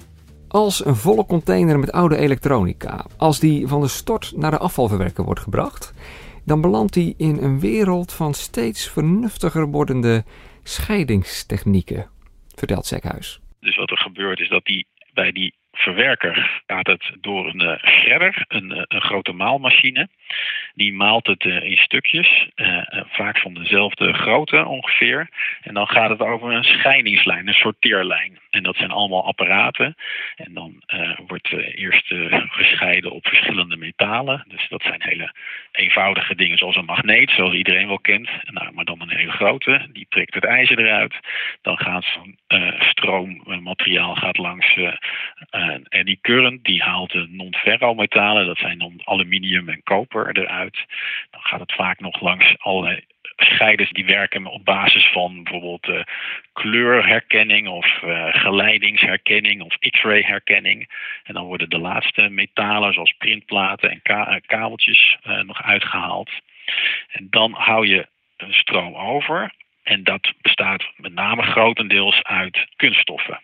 Als 0.53 0.85
een 0.85 0.95
volle 0.95 1.27
container 1.27 1.79
met 1.79 1.93
oude 1.93 2.17
elektronica, 2.17 3.05
als 3.19 3.41
die 3.41 3.67
van 3.67 3.81
de 3.81 3.89
stort 3.89 4.33
naar 4.37 4.51
de 4.51 4.59
afvalverwerker 4.59 5.25
wordt 5.25 5.41
gebracht, 5.41 5.95
dan 6.45 6.61
belandt 6.61 6.93
die 6.93 7.15
in 7.19 7.39
een 7.39 7.61
wereld 7.61 8.13
van 8.13 8.35
steeds 8.35 8.91
vernuftiger 8.91 9.67
wordende 9.67 10.25
scheidingstechnieken, 10.63 12.07
vertelt 12.55 12.87
Sekhuis. 12.87 13.41
Dus 13.61 13.77
wat 13.77 13.91
er 13.91 13.99
gebeurt 13.99 14.41
is 14.41 14.49
dat 14.49 14.65
die 14.65 14.87
bij 15.15 15.33
die 15.33 15.55
verwerker 15.73 16.63
gaat 16.67 16.87
het 16.87 17.13
door 17.21 17.47
een 17.47 17.63
uh, 17.63 17.77
shredder, 17.77 18.45
een, 18.49 18.71
uh, 18.71 18.83
een, 18.89 19.01
grote 19.01 19.33
maalmachine. 19.33 20.09
Die 20.75 20.93
maalt 20.93 21.27
het 21.27 21.45
uh, 21.45 21.63
in 21.63 21.77
stukjes, 21.77 22.49
vaak 23.09 23.39
van 23.39 23.55
dezelfde 23.55 24.13
grootte 24.13 24.65
ongeveer. 24.65 25.29
En 25.63 25.75
dan 25.75 25.89
gaat 25.89 26.11
het 26.11 26.21
over 26.21 26.53
een 26.53 26.65
scheidingslijn, 26.65 27.49
een 27.49 27.55
sorteerlijn. 27.55 28.39
En 28.51 28.63
dat 28.63 28.77
zijn 28.77 28.91
allemaal 28.91 29.27
apparaten. 29.27 29.95
En 30.37 30.55
dan 30.55 30.83
wordt 31.27 31.53
eerst 31.75 32.15
gescheiden 32.49 33.11
op 33.13 33.27
verschillende 33.27 33.77
metalen. 33.77 34.45
Dus 34.49 34.69
dat 34.69 34.83
zijn 34.83 35.03
hele 35.03 35.35
eenvoudige 35.73 36.35
dingen 36.35 36.59
zoals 36.59 36.77
een 36.77 36.85
magneet, 36.85 37.31
zoals 37.31 37.55
iedereen 37.55 37.87
wel 37.87 38.01
kent. 38.01 38.29
Nou, 38.45 38.73
maar 38.73 38.85
dan 38.85 39.01
een 39.01 39.17
hele 39.17 39.31
grote, 39.31 39.89
die 39.93 40.07
trekt 40.09 40.35
het 40.35 40.45
ijzer 40.45 40.79
eruit. 40.79 41.15
Dan 41.63 41.79
gaat 41.79 42.05
zo'n 42.05 42.39
stroommateriaal 42.79 44.15
gaat 44.15 44.39
langs 44.39 44.77
en, 45.51 45.85
en 45.89 46.05
die 46.05 46.19
current 46.21 46.65
die 46.65 46.83
haalt 46.83 47.13
de 47.13 47.27
non-ferrometalen, 47.31 48.47
dat 48.47 48.59
zijn 48.59 48.79
dan 48.79 49.01
aluminium 49.05 49.69
en 49.69 49.83
koper 49.83 50.22
eruit. 50.31 50.85
Dan 51.31 51.41
gaat 51.41 51.61
het 51.61 51.73
vaak 51.73 52.01
nog 52.01 52.21
langs 52.21 52.55
allerlei 52.59 53.05
scheiders 53.37 53.91
die 53.91 54.05
werken 54.05 54.47
op 54.47 54.65
basis 54.65 55.09
van 55.13 55.43
bijvoorbeeld 55.43 55.89
uh, 55.89 56.03
kleurherkenning 56.53 57.69
of 57.69 58.03
uh, 58.05 58.27
geleidingsherkenning 58.31 59.63
of 59.63 59.79
x-ray 59.79 60.23
herkenning. 60.23 60.91
En 61.25 61.35
dan 61.35 61.45
worden 61.45 61.71
de 61.71 61.79
laatste 61.79 62.29
metalen 62.29 62.93
zoals 62.93 63.15
printplaten 63.19 63.91
en 63.91 64.01
uh, 64.05 64.37
kabeltjes 64.47 65.17
nog 65.43 65.63
uitgehaald. 65.63 66.31
En 67.09 67.27
dan 67.31 67.53
hou 67.53 67.87
je 67.87 68.07
een 68.37 68.53
stroom 68.53 68.95
over 68.95 69.53
en 69.83 70.05
dat 70.05 70.33
bestaat 70.41 70.85
met 70.97 71.15
name 71.15 71.43
grotendeels 71.43 72.23
uit 72.23 72.67
kunststoffen. 72.77 73.41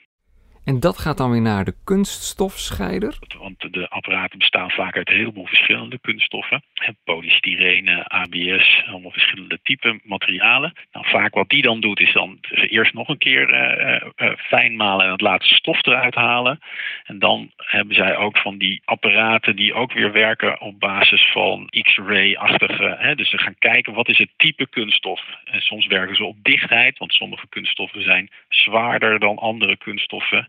En 0.69 0.81
dat 0.81 0.99
gaat 0.99 1.17
dan 1.17 1.31
weer 1.31 1.41
naar 1.41 1.65
de 1.65 1.75
kunststofscheider? 1.85 3.19
Want 3.39 3.73
de 3.73 3.89
apparaten 3.89 4.39
bestaan 4.39 4.71
vaak 4.71 4.97
uit 4.97 5.09
een 5.09 5.17
heleboel 5.17 5.47
verschillende 5.47 5.99
kunststoffen. 5.99 6.63
Polystyrene, 7.05 8.09
ABS, 8.09 8.83
allemaal 8.87 9.11
verschillende 9.11 9.59
typen 9.63 10.01
materialen. 10.05 10.73
Nou, 10.93 11.09
vaak 11.09 11.35
wat 11.35 11.49
die 11.49 11.63
dan 11.63 11.81
doet 11.81 12.01
is 12.01 12.13
dan 12.13 12.39
eerst 12.51 12.95
nog 12.95 13.09
een 13.09 13.19
keer 13.19 13.51
uh, 13.51 14.09
uh, 14.17 14.37
fijn 14.37 14.77
malen 14.77 15.07
en 15.07 15.13
het 15.13 15.21
laatste 15.21 15.55
stof 15.55 15.87
eruit 15.87 16.15
halen. 16.15 16.61
En 17.05 17.19
dan 17.19 17.51
hebben 17.57 17.95
zij 17.95 18.17
ook 18.17 18.39
van 18.39 18.59
die 18.59 18.83
apparaten 18.85 19.57
die 19.57 19.75
ook 19.75 19.93
weer 19.93 20.13
werken 20.13 20.61
op 20.61 20.81
basis 20.81 21.31
van 21.33 21.67
X-ray-achtige. 21.83 23.13
Dus 23.17 23.31
ze 23.31 23.39
gaan 23.39 23.59
kijken 23.59 23.95
wat 23.95 24.09
is 24.09 24.19
het 24.19 24.31
type 24.37 24.69
kunststof. 24.69 25.21
En 25.45 25.61
soms 25.61 25.87
werken 25.87 26.17
ze 26.17 26.25
op 26.25 26.37
dichtheid, 26.43 26.99
want 26.99 27.13
sommige 27.13 27.47
kunststoffen 27.49 28.03
zijn 28.03 28.31
zwaarder 28.49 29.19
dan 29.19 29.39
andere 29.39 29.77
kunststoffen. 29.77 30.49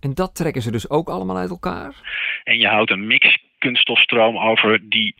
En 0.00 0.14
dat 0.14 0.34
trekken 0.34 0.62
ze 0.62 0.70
dus 0.70 0.90
ook 0.90 1.08
allemaal 1.08 1.36
uit 1.36 1.50
elkaar? 1.50 1.94
En 2.44 2.58
je 2.58 2.66
houdt 2.66 2.90
een 2.90 3.06
mix 3.06 3.38
kunststofstroom 3.58 4.38
over 4.38 4.88
die, 4.88 5.14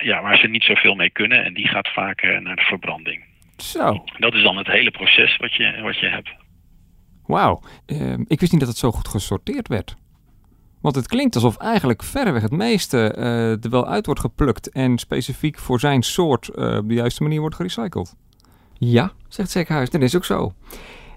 ja, 0.00 0.22
waar 0.22 0.38
ze 0.38 0.46
niet 0.46 0.64
zoveel 0.64 0.94
mee 0.94 1.10
kunnen. 1.10 1.44
En 1.44 1.54
die 1.54 1.68
gaat 1.68 1.88
vaak 1.88 2.22
naar 2.22 2.56
de 2.56 2.62
verbranding. 2.62 3.24
Zo. 3.56 4.04
Dat 4.18 4.34
is 4.34 4.42
dan 4.42 4.56
het 4.56 4.66
hele 4.66 4.90
proces 4.90 5.36
wat 5.36 5.54
je, 5.54 5.80
wat 5.82 5.98
je 5.98 6.06
hebt. 6.06 6.30
Wauw, 7.26 7.62
uh, 7.86 8.12
ik 8.26 8.40
wist 8.40 8.52
niet 8.52 8.60
dat 8.60 8.68
het 8.68 8.78
zo 8.78 8.90
goed 8.90 9.08
gesorteerd 9.08 9.68
werd. 9.68 9.96
Want 10.80 10.94
het 10.94 11.06
klinkt 11.06 11.34
alsof 11.34 11.56
eigenlijk 11.56 12.02
verreweg 12.02 12.42
het 12.42 12.52
meeste 12.52 13.14
uh, 13.18 13.64
er 13.64 13.70
wel 13.70 13.86
uit 13.86 14.06
wordt 14.06 14.20
geplukt 14.20 14.72
en 14.72 14.98
specifiek 14.98 15.58
voor 15.58 15.80
zijn 15.80 16.02
soort 16.02 16.50
uh, 16.54 16.76
op 16.76 16.88
de 16.88 16.94
juiste 16.94 17.22
manier 17.22 17.40
wordt 17.40 17.54
gerecycled. 17.54 18.16
Ja, 18.78 19.12
zegt 19.28 19.50
Zekhuis, 19.50 19.90
dat 19.90 20.02
is 20.02 20.16
ook 20.16 20.24
zo. 20.24 20.52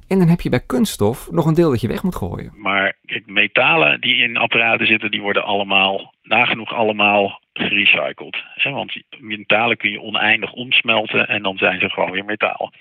En 0.10 0.20
dan 0.20 0.28
heb 0.28 0.42
je 0.42 0.50
bij 0.50 0.66
kunststof 0.66 1.32
nog 1.32 1.46
een 1.46 1.54
deel 1.54 1.70
dat 1.70 1.82
je 1.82 1.88
weg 1.88 2.04
moet 2.04 2.16
gooien. 2.16 2.52
Maar 2.56 2.98
kijk, 3.06 3.28
metalen 3.28 4.02
die 4.02 4.16
in 4.16 4.38
apparaten 4.38 4.88
zitten, 4.88 5.12
die 5.12 5.22
worden 5.22 5.44
allemaal, 5.44 6.14
nagenoeg 6.24 6.74
allemaal 6.74 7.42
gerecycled. 7.54 8.44
Want 8.64 9.02
metalen 9.20 9.78
kun 9.78 9.92
je 9.92 10.02
oneindig 10.02 10.54
omsmelten 10.54 11.28
en 11.28 11.44
dan 11.44 11.58
zijn 11.58 11.80
ze 11.80 11.90
gewoon 11.90 12.12
weer 12.12 12.26
metaal. 12.26 12.74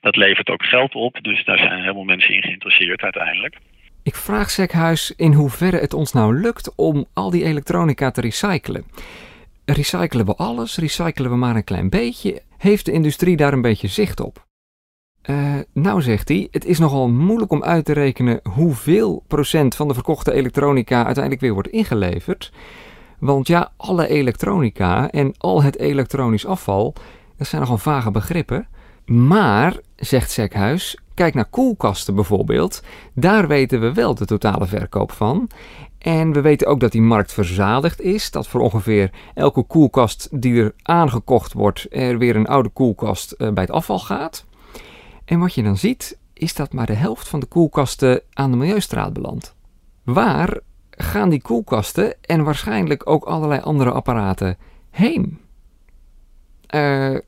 Dat 0.00 0.16
levert 0.16 0.50
ook 0.50 0.64
geld 0.64 0.94
op, 0.94 1.18
dus 1.22 1.44
daar 1.44 1.58
zijn 1.58 1.80
helemaal 1.80 2.04
mensen 2.04 2.34
in 2.34 2.42
geïnteresseerd 2.42 3.02
uiteindelijk. 3.02 3.56
Ik 4.02 4.14
vraag 4.14 4.50
Zekhuis 4.50 5.14
in 5.16 5.32
hoeverre 5.32 5.78
het 5.78 5.94
ons 5.94 6.12
nou 6.12 6.40
lukt 6.40 6.74
om 6.76 7.06
al 7.14 7.30
die 7.30 7.44
elektronica 7.44 8.10
te 8.10 8.20
recyclen. 8.20 8.84
Recyclen 9.64 10.26
we 10.26 10.34
alles? 10.34 10.78
Recyclen 10.78 11.30
we 11.30 11.36
maar 11.36 11.56
een 11.56 11.64
klein 11.64 11.90
beetje? 11.90 12.42
Heeft 12.58 12.84
de 12.84 12.92
industrie 12.92 13.36
daar 13.36 13.52
een 13.52 13.62
beetje 13.62 13.88
zicht 13.88 14.20
op? 14.20 14.48
Uh, 15.30 15.54
nou 15.72 16.02
zegt 16.02 16.28
hij, 16.28 16.48
het 16.50 16.64
is 16.64 16.78
nogal 16.78 17.08
moeilijk 17.08 17.52
om 17.52 17.62
uit 17.62 17.84
te 17.84 17.92
rekenen 17.92 18.40
hoeveel 18.52 19.24
procent 19.26 19.74
van 19.74 19.88
de 19.88 19.94
verkochte 19.94 20.32
elektronica 20.32 20.96
uiteindelijk 21.04 21.40
weer 21.40 21.52
wordt 21.52 21.68
ingeleverd. 21.68 22.52
Want 23.18 23.46
ja, 23.46 23.72
alle 23.76 24.08
elektronica 24.08 25.10
en 25.10 25.34
al 25.38 25.62
het 25.62 25.78
elektronisch 25.78 26.46
afval, 26.46 26.94
dat 27.36 27.46
zijn 27.46 27.60
nogal 27.60 27.78
vage 27.78 28.10
begrippen. 28.10 28.66
Maar, 29.06 29.76
zegt 29.96 30.30
Zekhuis, 30.30 30.98
kijk 31.14 31.34
naar 31.34 31.44
koelkasten 31.50 32.14
bijvoorbeeld. 32.14 32.82
Daar 33.14 33.48
weten 33.48 33.80
we 33.80 33.92
wel 33.92 34.14
de 34.14 34.24
totale 34.24 34.66
verkoop 34.66 35.12
van. 35.12 35.50
En 35.98 36.32
we 36.32 36.40
weten 36.40 36.66
ook 36.66 36.80
dat 36.80 36.92
die 36.92 37.02
markt 37.02 37.32
verzadigd 37.32 38.00
is. 38.00 38.30
Dat 38.30 38.48
voor 38.48 38.60
ongeveer 38.60 39.10
elke 39.34 39.62
koelkast 39.62 40.28
die 40.30 40.62
er 40.62 40.74
aangekocht 40.82 41.52
wordt, 41.52 41.86
er 41.90 42.18
weer 42.18 42.36
een 42.36 42.46
oude 42.46 42.68
koelkast 42.68 43.32
eh, 43.32 43.50
bij 43.50 43.62
het 43.62 43.72
afval 43.72 43.98
gaat. 43.98 44.48
En 45.30 45.38
wat 45.38 45.54
je 45.54 45.62
dan 45.62 45.76
ziet, 45.76 46.18
is 46.34 46.54
dat 46.54 46.72
maar 46.72 46.86
de 46.86 46.94
helft 47.06 47.28
van 47.28 47.40
de 47.40 47.46
koelkasten 47.46 48.22
aan 48.32 48.50
de 48.50 48.56
milieustraat 48.56 49.12
belandt. 49.12 49.56
Waar 50.04 50.60
gaan 50.90 51.30
die 51.30 51.42
koelkasten 51.42 52.14
en 52.22 52.44
waarschijnlijk 52.44 53.10
ook 53.10 53.24
allerlei 53.24 53.60
andere 53.60 53.90
apparaten 53.90 54.56
heen? 54.90 55.38
Uh, 56.74 57.18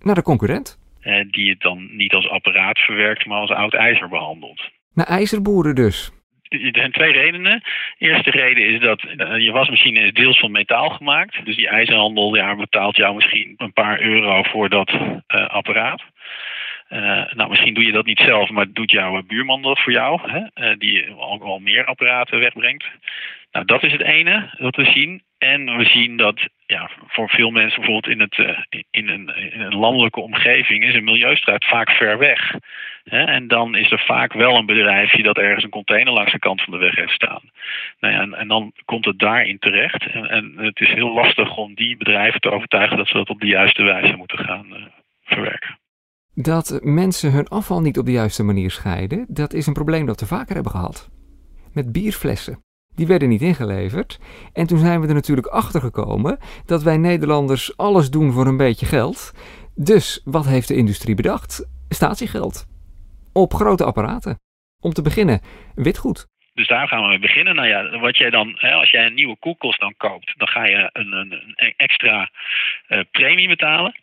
naar 0.00 0.14
de 0.14 0.22
concurrent. 0.22 0.78
Uh, 1.02 1.24
die 1.30 1.50
het 1.50 1.60
dan 1.60 1.96
niet 1.96 2.12
als 2.12 2.28
apparaat 2.28 2.78
verwerkt, 2.78 3.26
maar 3.26 3.40
als 3.40 3.50
oud 3.50 3.74
ijzer 3.74 4.08
behandelt. 4.08 4.70
Naar 4.94 5.06
ijzerboeren 5.06 5.74
dus. 5.74 6.12
Er 6.48 6.70
zijn 6.72 6.92
twee 6.92 7.12
redenen. 7.12 7.62
De 7.98 8.06
eerste 8.06 8.30
reden 8.30 8.66
is 8.66 8.80
dat 8.80 9.02
uh, 9.02 9.38
je 9.44 9.50
wasmachine 9.50 10.00
is 10.00 10.12
deels 10.12 10.38
van 10.38 10.50
metaal 10.50 10.90
gemaakt. 10.90 11.44
Dus 11.44 11.56
die 11.56 11.68
ijzerhandel 11.68 12.36
ja, 12.36 12.56
betaalt 12.56 12.96
jou 12.96 13.14
misschien 13.14 13.54
een 13.56 13.72
paar 13.72 14.00
euro 14.00 14.42
voor 14.42 14.68
dat 14.68 14.92
apparaat. 15.28 16.02
Uh, 16.92 17.32
nou, 17.32 17.48
misschien 17.48 17.74
doe 17.74 17.84
je 17.84 17.92
dat 17.92 18.06
niet 18.06 18.18
zelf, 18.18 18.50
maar 18.50 18.72
doet 18.72 18.90
jouw 18.90 19.22
buurman 19.22 19.62
dat 19.62 19.80
voor 19.80 19.92
jou, 19.92 20.30
hè? 20.30 20.70
Uh, 20.70 20.78
die 20.78 21.16
ook 21.16 21.42
al 21.42 21.58
meer 21.58 21.84
apparaten 21.84 22.38
wegbrengt. 22.38 22.84
Nou, 23.52 23.64
dat 23.64 23.82
is 23.82 23.92
het 23.92 24.00
ene 24.00 24.54
dat 24.58 24.76
we 24.76 24.84
zien. 24.84 25.22
En 25.38 25.76
we 25.76 25.84
zien 25.84 26.16
dat 26.16 26.48
ja, 26.66 26.90
voor 27.06 27.28
veel 27.28 27.50
mensen 27.50 27.80
bijvoorbeeld 27.80 28.14
in, 28.14 28.20
het, 28.20 28.38
uh, 28.38 28.58
in, 28.90 29.08
een, 29.08 29.52
in 29.52 29.60
een 29.60 29.74
landelijke 29.74 30.20
omgeving 30.20 30.84
is 30.84 30.94
een 30.94 31.04
milieustraat 31.04 31.64
vaak 31.64 31.90
ver 31.90 32.18
weg. 32.18 32.54
Hè? 33.04 33.24
En 33.24 33.48
dan 33.48 33.74
is 33.74 33.90
er 33.90 34.02
vaak 34.06 34.32
wel 34.32 34.56
een 34.56 34.66
bedrijfje 34.66 35.22
dat 35.22 35.38
ergens 35.38 35.64
een 35.64 35.70
container 35.70 36.12
langs 36.12 36.32
de 36.32 36.38
kant 36.38 36.62
van 36.62 36.72
de 36.72 36.78
weg 36.78 36.94
heeft 36.94 37.12
staan. 37.12 37.50
Nou 38.00 38.14
ja, 38.14 38.20
en, 38.20 38.34
en, 38.34 38.48
dan 38.48 38.72
komt 38.84 39.04
het 39.04 39.18
daarin 39.18 39.58
terecht. 39.58 40.06
En, 40.06 40.28
en, 40.28 40.54
het 40.56 40.80
is 40.80 40.88
heel 40.88 41.12
lastig 41.12 41.56
om 41.56 41.74
die 41.74 41.96
bedrijven 41.96 42.40
te 42.40 42.50
overtuigen 42.50 42.96
dat 42.96 43.08
ze 43.08 43.14
dat 43.14 43.28
op 43.28 43.40
de 43.40 43.46
juiste 43.46 43.82
wijze 43.82 44.16
moeten 44.16 44.38
gaan 44.38 44.90
verwerken. 45.24 45.79
Dat 46.42 46.78
mensen 46.82 47.32
hun 47.32 47.48
afval 47.48 47.80
niet 47.80 47.98
op 47.98 48.04
de 48.04 48.12
juiste 48.12 48.42
manier 48.42 48.70
scheiden, 48.70 49.26
dat 49.28 49.52
is 49.52 49.66
een 49.66 49.72
probleem 49.72 50.06
dat 50.06 50.20
we 50.20 50.26
vaker 50.26 50.54
hebben 50.54 50.72
gehad. 50.72 51.10
Met 51.72 51.92
bierflessen. 51.92 52.64
Die 52.94 53.06
werden 53.06 53.28
niet 53.28 53.42
ingeleverd. 53.42 54.18
En 54.52 54.66
toen 54.66 54.78
zijn 54.78 55.00
we 55.00 55.08
er 55.08 55.14
natuurlijk 55.14 55.46
achter 55.46 55.80
gekomen 55.80 56.38
dat 56.66 56.82
wij 56.82 56.96
Nederlanders 56.96 57.76
alles 57.76 58.10
doen 58.10 58.32
voor 58.32 58.46
een 58.46 58.56
beetje 58.56 58.86
geld. 58.86 59.32
Dus 59.74 60.20
wat 60.24 60.46
heeft 60.46 60.68
de 60.68 60.76
industrie 60.76 61.14
bedacht? 61.14 61.68
Statiegeld. 61.88 62.66
Op 63.32 63.54
grote 63.54 63.84
apparaten. 63.84 64.38
Om 64.80 64.92
te 64.92 65.02
beginnen, 65.02 65.40
witgoed. 65.74 66.26
Dus 66.54 66.68
daar 66.68 66.88
gaan 66.88 67.02
we 67.02 67.08
mee 67.08 67.18
beginnen. 67.18 67.54
Nou 67.54 67.68
ja, 67.68 67.98
wat 67.98 68.16
jij 68.16 68.30
dan, 68.30 68.52
hè, 68.56 68.72
als 68.72 68.90
jij 68.90 69.06
een 69.06 69.14
nieuwe 69.14 69.36
koelkast 69.38 69.80
dan 69.80 69.94
koopt, 69.96 70.34
dan 70.36 70.48
ga 70.48 70.64
je 70.64 70.90
een, 70.92 71.12
een, 71.12 71.32
een 71.32 71.74
extra 71.76 72.30
uh, 72.88 73.00
premie 73.10 73.48
betalen. 73.48 73.94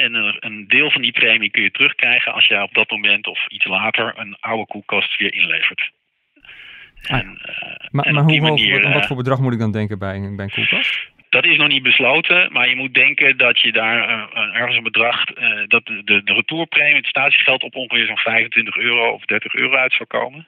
En 0.00 0.36
een 0.38 0.68
deel 0.68 0.90
van 0.90 1.02
die 1.02 1.12
premie 1.12 1.50
kun 1.50 1.62
je 1.62 1.70
terugkrijgen 1.70 2.32
als 2.32 2.46
jij 2.46 2.62
op 2.62 2.74
dat 2.74 2.90
moment 2.90 3.26
of 3.26 3.46
iets 3.48 3.64
later 3.64 4.12
een 4.16 4.36
oude 4.40 4.66
koelkast 4.66 5.18
weer 5.18 5.34
inlevert. 5.34 5.90
Ah, 7.02 7.18
en, 7.18 7.26
uh, 7.26 7.90
maar, 7.90 8.04
en 8.04 8.14
maar 8.14 8.22
hoe 8.22 8.40
manier, 8.40 8.82
hoog, 8.82 8.92
wat, 8.94 9.06
voor 9.06 9.16
bedrag 9.16 9.40
moet 9.40 9.52
ik 9.52 9.58
dan 9.58 9.72
denken 9.72 9.98
bij, 9.98 10.32
bij 10.36 10.44
een 10.44 10.50
koelkast? 10.50 11.08
Dat 11.28 11.44
is 11.44 11.56
nog 11.56 11.68
niet 11.68 11.82
besloten, 11.82 12.52
maar 12.52 12.68
je 12.68 12.76
moet 12.76 12.94
denken 12.94 13.36
dat 13.36 13.60
je 13.60 13.72
daar 13.72 14.08
uh, 14.08 14.56
ergens 14.56 14.76
een 14.76 14.82
bedrag, 14.82 15.24
dat 15.66 15.86
de, 15.86 16.02
de, 16.04 16.22
de 16.24 16.32
retourpremie, 16.32 16.94
het 16.94 17.06
statiegeld 17.06 17.62
op 17.62 17.74
ongeveer 17.74 18.06
zo'n 18.06 18.16
25 18.16 18.76
euro 18.76 19.10
of 19.10 19.24
30 19.24 19.54
euro 19.54 19.76
uit 19.76 19.92
zou 19.92 20.08
komen. 20.08 20.46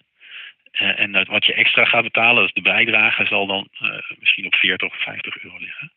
Uh, 0.80 1.00
en 1.00 1.12
dat 1.12 1.26
wat 1.26 1.46
je 1.46 1.54
extra 1.54 1.84
gaat 1.84 2.02
betalen, 2.02 2.42
dus 2.42 2.52
de 2.52 2.62
bijdrage, 2.62 3.26
zal 3.26 3.46
dan 3.46 3.68
misschien 4.18 4.46
op 4.46 4.54
40 4.54 4.88
of 4.88 5.02
50 5.02 5.42
euro 5.42 5.56
liggen. 5.58 5.92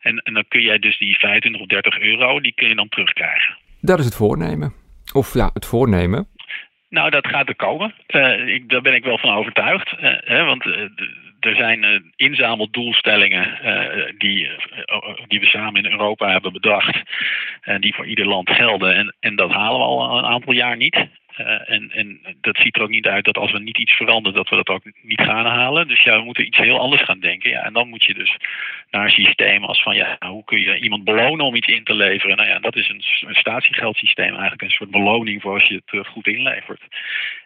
En, 0.00 0.18
en 0.18 0.34
dan 0.34 0.44
kun 0.48 0.60
jij 0.60 0.78
dus 0.78 0.98
die 0.98 1.18
25 1.18 1.62
of 1.62 1.66
30 1.66 1.98
euro, 1.98 2.40
die 2.40 2.54
kun 2.54 2.68
je 2.68 2.74
dan 2.74 2.88
terugkrijgen. 2.88 3.56
Dat 3.80 3.98
is 3.98 4.04
het 4.04 4.16
voornemen. 4.16 4.72
Of 5.12 5.34
ja, 5.34 5.50
het 5.54 5.66
voornemen. 5.66 6.28
Nou, 6.88 7.10
dat 7.10 7.26
gaat 7.26 7.48
er 7.48 7.56
komen. 7.56 7.94
Uh, 8.08 8.46
ik, 8.54 8.68
daar 8.68 8.82
ben 8.82 8.94
ik 8.94 9.04
wel 9.04 9.18
van 9.18 9.34
overtuigd. 9.34 9.90
Hè, 10.24 10.44
want 10.44 10.64
er 11.40 11.56
zijn 11.56 12.12
inzameldoelstellingen 12.16 13.58
die, 14.18 14.50
die 15.28 15.40
we 15.40 15.46
samen 15.46 15.84
in 15.84 15.90
Europa 15.90 16.30
hebben 16.30 16.52
bedacht. 16.52 17.02
En 17.60 17.80
die 17.80 17.94
voor 17.94 18.06
ieder 18.06 18.26
land 18.26 18.50
gelden. 18.50 18.94
En, 18.94 19.16
en 19.20 19.36
dat 19.36 19.50
halen 19.50 19.78
we 19.78 19.84
al 19.84 20.18
een 20.18 20.24
aantal 20.24 20.52
jaar 20.52 20.76
niet. 20.76 21.06
Uh, 21.38 21.70
en, 21.70 21.90
en 21.90 22.20
dat 22.40 22.56
ziet 22.56 22.76
er 22.76 22.82
ook 22.82 22.88
niet 22.88 23.06
uit 23.06 23.24
dat 23.24 23.38
als 23.38 23.52
we 23.52 23.58
niet 23.58 23.78
iets 23.78 23.92
veranderen, 23.92 24.36
dat 24.36 24.48
we 24.48 24.56
dat 24.56 24.68
ook 24.68 24.82
niet 25.02 25.20
gaan 25.20 25.46
halen. 25.46 25.88
Dus 25.88 26.02
ja, 26.02 26.18
we 26.18 26.24
moeten 26.24 26.46
iets 26.46 26.58
heel 26.58 26.78
anders 26.78 27.02
gaan 27.02 27.20
denken. 27.20 27.50
Ja, 27.50 27.62
en 27.62 27.72
dan 27.72 27.88
moet 27.88 28.04
je 28.04 28.14
dus 28.14 28.36
naar 28.90 29.04
een 29.04 29.10
systeem 29.10 29.64
als 29.64 29.82
van 29.82 29.96
ja, 29.96 30.16
hoe 30.26 30.44
kun 30.44 30.60
je 30.60 30.78
iemand 30.78 31.04
belonen 31.04 31.46
om 31.46 31.54
iets 31.54 31.68
in 31.68 31.84
te 31.84 31.94
leveren? 31.94 32.36
Nou 32.36 32.48
ja, 32.48 32.58
dat 32.58 32.76
is 32.76 32.88
een, 32.88 33.02
een 33.28 33.34
statiegeldsysteem, 33.34 34.30
eigenlijk 34.30 34.62
een 34.62 34.70
soort 34.70 34.90
beloning 34.90 35.42
voor 35.42 35.54
als 35.54 35.68
je 35.68 35.74
het 35.74 35.92
uh, 35.92 36.04
goed 36.04 36.26
inlevert. 36.26 36.80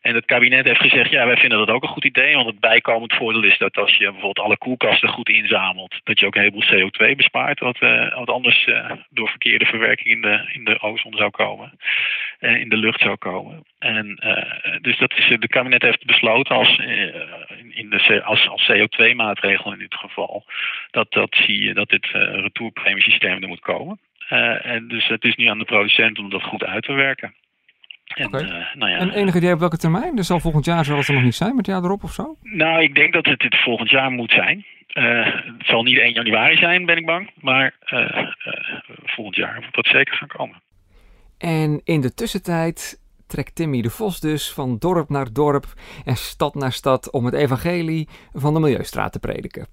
En 0.00 0.14
het 0.14 0.24
kabinet 0.24 0.64
heeft 0.64 0.80
gezegd, 0.80 1.10
ja, 1.10 1.26
wij 1.26 1.36
vinden 1.36 1.58
dat 1.58 1.70
ook 1.70 1.82
een 1.82 1.88
goed 1.88 2.04
idee. 2.04 2.34
Want 2.34 2.46
het 2.46 2.60
bijkomend 2.60 3.14
voordeel 3.14 3.44
is 3.44 3.58
dat 3.58 3.76
als 3.76 3.96
je 3.96 4.04
bijvoorbeeld 4.04 4.46
alle 4.46 4.58
koelkasten 4.58 5.08
goed 5.08 5.28
inzamelt, 5.28 6.00
dat 6.04 6.18
je 6.18 6.26
ook 6.26 6.34
een 6.34 6.40
heleboel 6.40 6.90
CO2 6.90 7.16
bespaart, 7.16 7.60
wat, 7.60 7.82
uh, 7.82 8.14
wat 8.14 8.30
anders 8.30 8.68
door 9.10 9.28
verkeerde 9.28 9.64
verwerking 9.64 10.08
in 10.08 10.20
de, 10.20 10.48
in 10.52 10.64
de 10.64 10.80
ozon 10.80 11.14
zou 11.16 11.30
komen, 11.30 11.78
in 12.38 12.68
de 12.68 12.76
lucht 12.76 13.00
zou 13.00 13.16
komen. 13.16 13.64
En 13.78 14.20
uh, 14.24 14.80
dus 14.80 14.98
dat 14.98 15.12
is, 15.16 15.36
de 15.40 15.48
kabinet 15.48 15.82
heeft 15.82 16.06
besloten 16.06 16.56
als, 16.56 16.78
uh, 16.78 17.14
in 17.68 17.90
de, 17.90 18.22
als, 18.24 18.48
als 18.48 18.70
CO2-maatregel 18.72 19.72
in 19.72 19.78
dit 19.78 19.94
geval, 19.94 20.44
dat, 20.90 21.12
dat, 21.12 21.34
zie 21.34 21.62
je, 21.62 21.74
dat 21.74 21.88
dit 21.88 22.04
uh, 22.04 22.12
retourpremiesysteem 22.12 23.42
er 23.42 23.48
moet 23.48 23.60
komen. 23.60 23.98
en 24.62 24.88
dus 24.88 25.06
het 25.06 25.24
is 25.24 25.36
nu 25.36 25.46
aan 25.46 25.58
de 25.58 25.64
producent 25.64 26.18
om 26.18 26.30
dat 26.30 26.42
goed 26.42 26.64
uit 26.64 26.82
te 26.82 26.92
werken. 26.92 27.34
En, 28.14 28.26
Oké. 28.26 28.38
eh, 28.38 28.74
nou 28.74 28.90
ja, 28.90 28.96
En 28.98 29.10
enig 29.10 29.34
idee 29.34 29.52
op 29.52 29.58
welke 29.58 29.76
termijn? 29.76 30.16
Dus 30.16 30.26
zal 30.26 30.40
volgend 30.40 30.64
jaar 30.64 30.84
zal 30.84 30.96
het 30.96 31.08
er 31.08 31.14
nog 31.14 31.22
niet 31.22 31.34
zijn, 31.34 31.56
met 31.56 31.66
het 31.66 31.74
jaar 31.74 31.84
erop 31.84 32.02
of 32.02 32.12
zo? 32.12 32.36
Nou, 32.42 32.82
ik 32.82 32.94
denk 32.94 33.12
dat 33.12 33.26
het 33.26 33.40
dit 33.40 33.56
volgend 33.56 33.90
jaar 33.90 34.10
moet 34.10 34.30
zijn. 34.30 34.64
Eh, 34.88 35.24
het 35.24 35.66
zal 35.66 35.82
niet 35.82 35.98
1 35.98 36.12
januari 36.12 36.56
zijn, 36.56 36.86
ben 36.86 36.96
ik 36.96 37.06
bang. 37.06 37.30
Maar 37.40 37.74
eh, 37.80 38.18
eh, 38.18 38.28
volgend 39.04 39.36
jaar 39.36 39.54
moet 39.54 39.74
dat 39.74 39.86
zeker 39.86 40.14
gaan 40.14 40.28
komen. 40.28 40.62
En 41.38 41.80
in 41.84 42.00
de 42.00 42.14
tussentijd 42.14 43.00
trekt 43.28 43.54
Timmy 43.54 43.82
de 43.82 43.90
Vos 43.90 44.20
dus 44.20 44.52
van 44.52 44.78
dorp 44.78 45.08
naar 45.08 45.32
dorp 45.32 45.74
en 46.04 46.16
stad 46.16 46.54
naar 46.54 46.72
stad 46.72 47.10
om 47.10 47.24
het 47.24 47.34
evangelie 47.34 48.08
van 48.32 48.54
de 48.54 48.60
Milieustraat 48.60 49.12
te 49.12 49.18
prediken. 49.18 49.66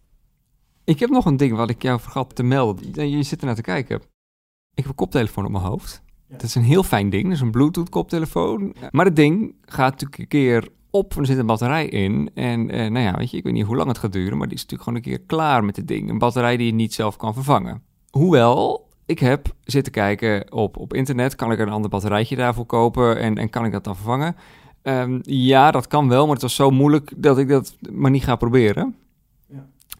Ik 0.83 0.99
heb 0.99 1.09
nog 1.09 1.25
een 1.25 1.37
ding 1.37 1.55
wat 1.55 1.69
ik 1.69 1.81
jou 1.81 1.99
vergat 1.99 2.35
te 2.35 2.43
melden. 2.43 3.09
Je 3.09 3.23
zit 3.23 3.39
er 3.39 3.45
naar 3.45 3.55
te 3.55 3.61
kijken. 3.61 3.95
Ik 3.95 4.83
heb 4.83 4.85
een 4.85 4.95
koptelefoon 4.95 5.45
op 5.45 5.51
mijn 5.51 5.63
hoofd. 5.63 6.03
Dat 6.27 6.43
is 6.43 6.55
een 6.55 6.63
heel 6.63 6.83
fijn 6.83 7.09
ding, 7.09 7.23
dat 7.23 7.33
is 7.33 7.41
een 7.41 7.51
Bluetooth 7.51 7.89
koptelefoon. 7.89 8.75
Maar 8.91 9.05
het 9.05 9.15
ding 9.15 9.55
gaat 9.61 9.91
natuurlijk 9.91 10.19
een 10.19 10.27
keer 10.27 10.67
op, 10.89 11.17
er 11.17 11.25
zit 11.25 11.37
een 11.37 11.45
batterij 11.45 11.85
in. 11.85 12.29
En 12.33 12.69
eh, 12.69 12.91
nou 12.91 13.05
ja, 13.05 13.17
weet 13.17 13.31
je, 13.31 13.37
ik 13.37 13.43
weet 13.43 13.53
niet 13.53 13.65
hoe 13.65 13.75
lang 13.75 13.87
het 13.87 13.97
gaat 13.97 14.13
duren, 14.13 14.37
maar 14.37 14.47
die 14.47 14.55
is 14.55 14.61
natuurlijk 14.61 14.89
gewoon 14.89 15.03
een 15.03 15.17
keer 15.17 15.25
klaar 15.25 15.63
met 15.63 15.75
het 15.75 15.87
ding. 15.87 16.09
Een 16.09 16.17
batterij 16.17 16.57
die 16.57 16.65
je 16.65 16.73
niet 16.73 16.93
zelf 16.93 17.15
kan 17.15 17.33
vervangen. 17.33 17.83
Hoewel, 18.09 18.84
ik 19.05 19.19
heb 19.19 19.47
zitten 19.63 19.91
kijken 19.91 20.51
op, 20.53 20.77
op 20.77 20.93
internet, 20.93 21.35
kan 21.35 21.51
ik 21.51 21.59
een 21.59 21.69
ander 21.69 21.89
batterijtje 21.89 22.35
daarvoor 22.35 22.65
kopen 22.65 23.19
en, 23.19 23.37
en 23.37 23.49
kan 23.49 23.65
ik 23.65 23.71
dat 23.71 23.83
dan 23.83 23.95
vervangen? 23.95 24.35
Ehm, 24.81 25.19
ja, 25.21 25.71
dat 25.71 25.87
kan 25.87 26.09
wel, 26.09 26.23
maar 26.23 26.33
het 26.33 26.41
was 26.41 26.55
zo 26.55 26.69
moeilijk 26.69 27.11
dat 27.17 27.37
ik 27.37 27.47
dat 27.47 27.75
maar 27.91 28.11
niet 28.11 28.23
ga 28.23 28.35
proberen. 28.35 28.95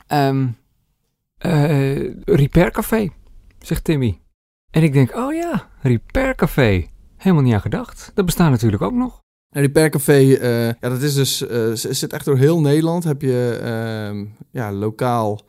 Ehm 0.07 0.47
eh, 1.37 2.13
Repair 2.23 2.71
Café, 2.71 3.09
zegt 3.59 3.83
Timmy. 3.83 4.19
En 4.71 4.83
ik 4.83 4.93
denk, 4.93 5.15
oh 5.15 5.33
ja, 5.33 5.67
Repair 5.81 6.35
Café. 6.35 6.85
Helemaal 7.17 7.43
niet 7.43 7.53
aan 7.53 7.61
gedacht. 7.61 8.11
Dat 8.13 8.25
bestaat 8.25 8.49
natuurlijk 8.49 8.81
ook 8.81 8.93
nog. 8.93 9.21
En 9.49 9.61
Repair 9.61 9.89
Café, 9.89 10.33
eh, 10.33 10.65
ja, 10.67 10.75
dat 10.79 11.01
is 11.01 11.13
dus, 11.13 11.37
z- 11.73 11.83
zit 11.89 12.13
echt 12.13 12.25
door 12.25 12.37
heel 12.37 12.61
Nederland. 12.61 13.03
Heb 13.03 13.21
je 13.21 13.59
ehm, 13.63 14.25
ja, 14.51 14.71
lokaal, 14.71 15.39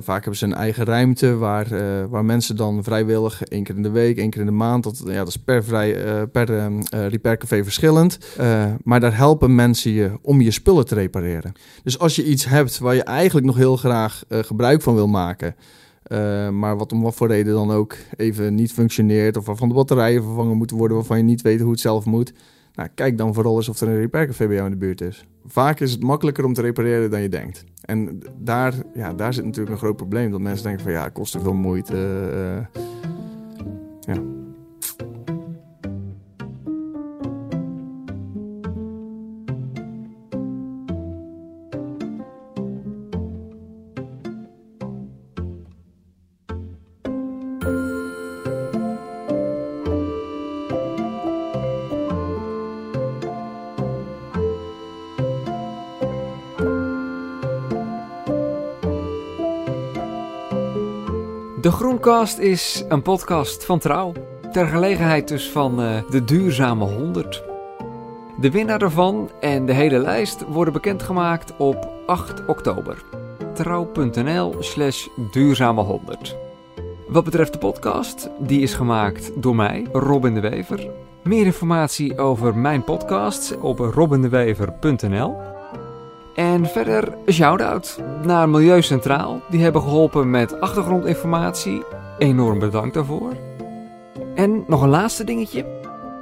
vaak 0.00 0.20
hebben 0.20 0.36
ze 0.36 0.44
een 0.44 0.54
eigen 0.54 0.84
ruimte 0.84 1.36
waar, 1.36 1.72
eh, 1.72 2.04
waar 2.08 2.24
mensen 2.24 2.56
dan 2.56 2.84
vrijwillig 2.84 3.42
één 3.42 3.62
keer 3.62 3.76
in 3.76 3.82
de 3.82 3.90
week, 3.90 4.18
één 4.18 4.30
keer 4.30 4.40
in 4.40 4.46
de 4.46 4.52
maand, 4.52 4.84
dat, 4.84 5.02
ja, 5.04 5.18
dat 5.18 5.28
is 5.28 5.36
per, 5.36 5.64
vrij, 5.64 6.04
eh, 6.04 6.22
per 6.32 6.58
ehm, 6.58 6.80
eh, 6.80 7.06
Repair 7.06 7.36
Café 7.36 7.62
verschillend. 7.62 8.18
Eh, 8.36 8.64
maar 8.84 9.00
daar 9.00 9.16
helpen 9.16 9.54
mensen 9.54 9.90
je 9.90 10.18
om 10.22 10.40
je 10.40 10.50
spullen 10.50 10.86
te 10.86 10.94
repareren. 10.94 11.52
Dus 11.82 11.98
als 11.98 12.16
je 12.16 12.24
iets 12.24 12.44
hebt 12.44 12.78
waar 12.78 12.94
je 12.94 13.02
eigenlijk 13.02 13.46
nog 13.46 13.56
heel 13.56 13.76
graag 13.76 14.24
eh, 14.28 14.38
gebruik 14.38 14.82
van 14.82 14.94
wil 14.94 15.08
maken, 15.08 15.54
eh, 16.02 16.48
maar 16.48 16.76
wat 16.76 16.92
om 16.92 17.02
wat 17.02 17.14
voor 17.14 17.28
reden 17.28 17.54
dan 17.54 17.70
ook 17.70 17.96
even 18.16 18.54
niet 18.54 18.72
functioneert, 18.72 19.36
of 19.36 19.46
waarvan 19.46 19.68
de 19.68 19.74
batterijen 19.74 20.22
vervangen 20.22 20.56
moeten 20.56 20.76
worden, 20.76 20.96
waarvan 20.96 21.16
je 21.16 21.22
niet 21.22 21.42
weet 21.42 21.60
hoe 21.60 21.70
het 21.70 21.80
zelf 21.80 22.04
moet. 22.04 22.32
Nou, 22.74 22.88
kijk 22.94 23.18
dan 23.18 23.34
vooral 23.34 23.56
eens 23.56 23.68
of 23.68 23.80
er 23.80 23.88
een 23.88 23.96
repaircafé 23.96 24.46
bij 24.46 24.54
jou 24.54 24.66
in 24.66 24.72
de 24.72 24.78
buurt 24.78 25.00
is. 25.00 25.24
Vaak 25.50 25.80
is 25.80 25.92
het 25.92 26.02
makkelijker 26.02 26.44
om 26.44 26.52
te 26.54 26.60
repareren 26.60 27.10
dan 27.10 27.20
je 27.20 27.28
denkt. 27.28 27.64
En 27.84 28.22
daar, 28.38 28.74
ja, 28.94 29.12
daar 29.14 29.34
zit 29.34 29.44
natuurlijk 29.44 29.72
een 29.72 29.78
groot 29.78 29.96
probleem. 29.96 30.30
Dat 30.30 30.40
mensen 30.40 30.64
denken 30.64 30.82
van 30.82 30.92
ja, 30.92 31.04
het 31.04 31.12
kost 31.12 31.32
te 31.32 31.40
veel 31.40 31.54
moeite. 31.54 31.94
eh, 32.74 32.80
ja. 34.14 34.37
De 61.60 61.72
Groencast 61.72 62.38
is 62.38 62.84
een 62.88 63.02
podcast 63.02 63.64
van 63.64 63.78
Trouw. 63.78 64.12
Ter 64.52 64.66
gelegenheid 64.66 65.28
dus 65.28 65.50
van 65.50 65.82
eh, 65.82 66.02
de 66.10 66.24
Duurzame 66.24 66.84
100. 66.84 67.42
De 68.40 68.50
winnaar 68.50 68.82
ervan 68.82 69.30
en 69.40 69.66
de 69.66 69.72
hele 69.72 69.98
lijst 69.98 70.44
worden 70.48 70.72
bekendgemaakt 70.72 71.56
op 71.56 71.88
8 72.06 72.46
oktober. 72.46 73.04
Trouw.nl 73.54 74.56
slash 74.58 75.06
duurzame 75.30 75.82
100. 75.82 76.36
Wat 77.08 77.24
betreft 77.24 77.52
de 77.52 77.58
podcast, 77.58 78.30
die 78.38 78.60
is 78.60 78.74
gemaakt 78.74 79.42
door 79.42 79.56
mij, 79.56 79.86
Robin 79.92 80.34
de 80.34 80.40
Wever. 80.40 80.90
Meer 81.22 81.44
informatie 81.44 82.18
over 82.18 82.56
mijn 82.56 82.84
podcasts 82.84 83.56
op 83.56 83.78
robindewever.nl. 83.78 85.57
En 86.38 86.66
verder 86.66 87.14
een 87.24 87.32
shout-out 87.32 88.02
naar 88.22 88.48
Milieu 88.48 88.82
Centraal. 88.82 89.42
Die 89.50 89.62
hebben 89.62 89.82
geholpen 89.82 90.30
met 90.30 90.60
achtergrondinformatie. 90.60 91.82
Enorm 92.18 92.58
bedankt 92.58 92.94
daarvoor. 92.94 93.32
En 94.34 94.64
nog 94.66 94.82
een 94.82 94.88
laatste 94.88 95.24
dingetje. 95.24 95.66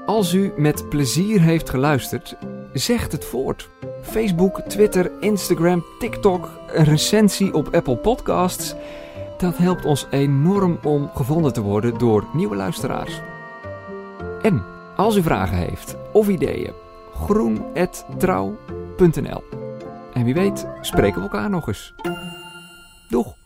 Als 0.06 0.32
u 0.32 0.52
met 0.56 0.88
plezier 0.88 1.40
heeft 1.40 1.70
geluisterd, 1.70 2.36
zegt 2.72 3.12
het 3.12 3.24
voort. 3.24 3.68
Facebook, 4.02 4.60
Twitter, 4.60 5.10
Instagram, 5.20 5.84
TikTok, 5.98 6.50
een 6.72 6.84
recensie 6.84 7.54
op 7.54 7.74
Apple 7.74 7.96
Podcasts. 7.96 8.74
Dat 9.38 9.56
helpt 9.56 9.84
ons 9.84 10.06
enorm 10.10 10.78
om 10.82 11.10
gevonden 11.14 11.52
te 11.52 11.62
worden 11.62 11.98
door 11.98 12.24
nieuwe 12.32 12.56
luisteraars. 12.56 13.20
En 14.42 14.64
als 14.96 15.16
u 15.16 15.22
vragen 15.22 15.56
heeft 15.56 15.96
of 16.12 16.28
ideeën, 16.28 16.72
groen.trouw.nl 17.12 19.65
En 20.16 20.24
wie 20.24 20.34
weet 20.34 20.66
spreken 20.80 21.16
we 21.16 21.22
elkaar 21.22 21.50
nog 21.50 21.68
eens. 21.68 21.94
Doeg! 23.08 23.45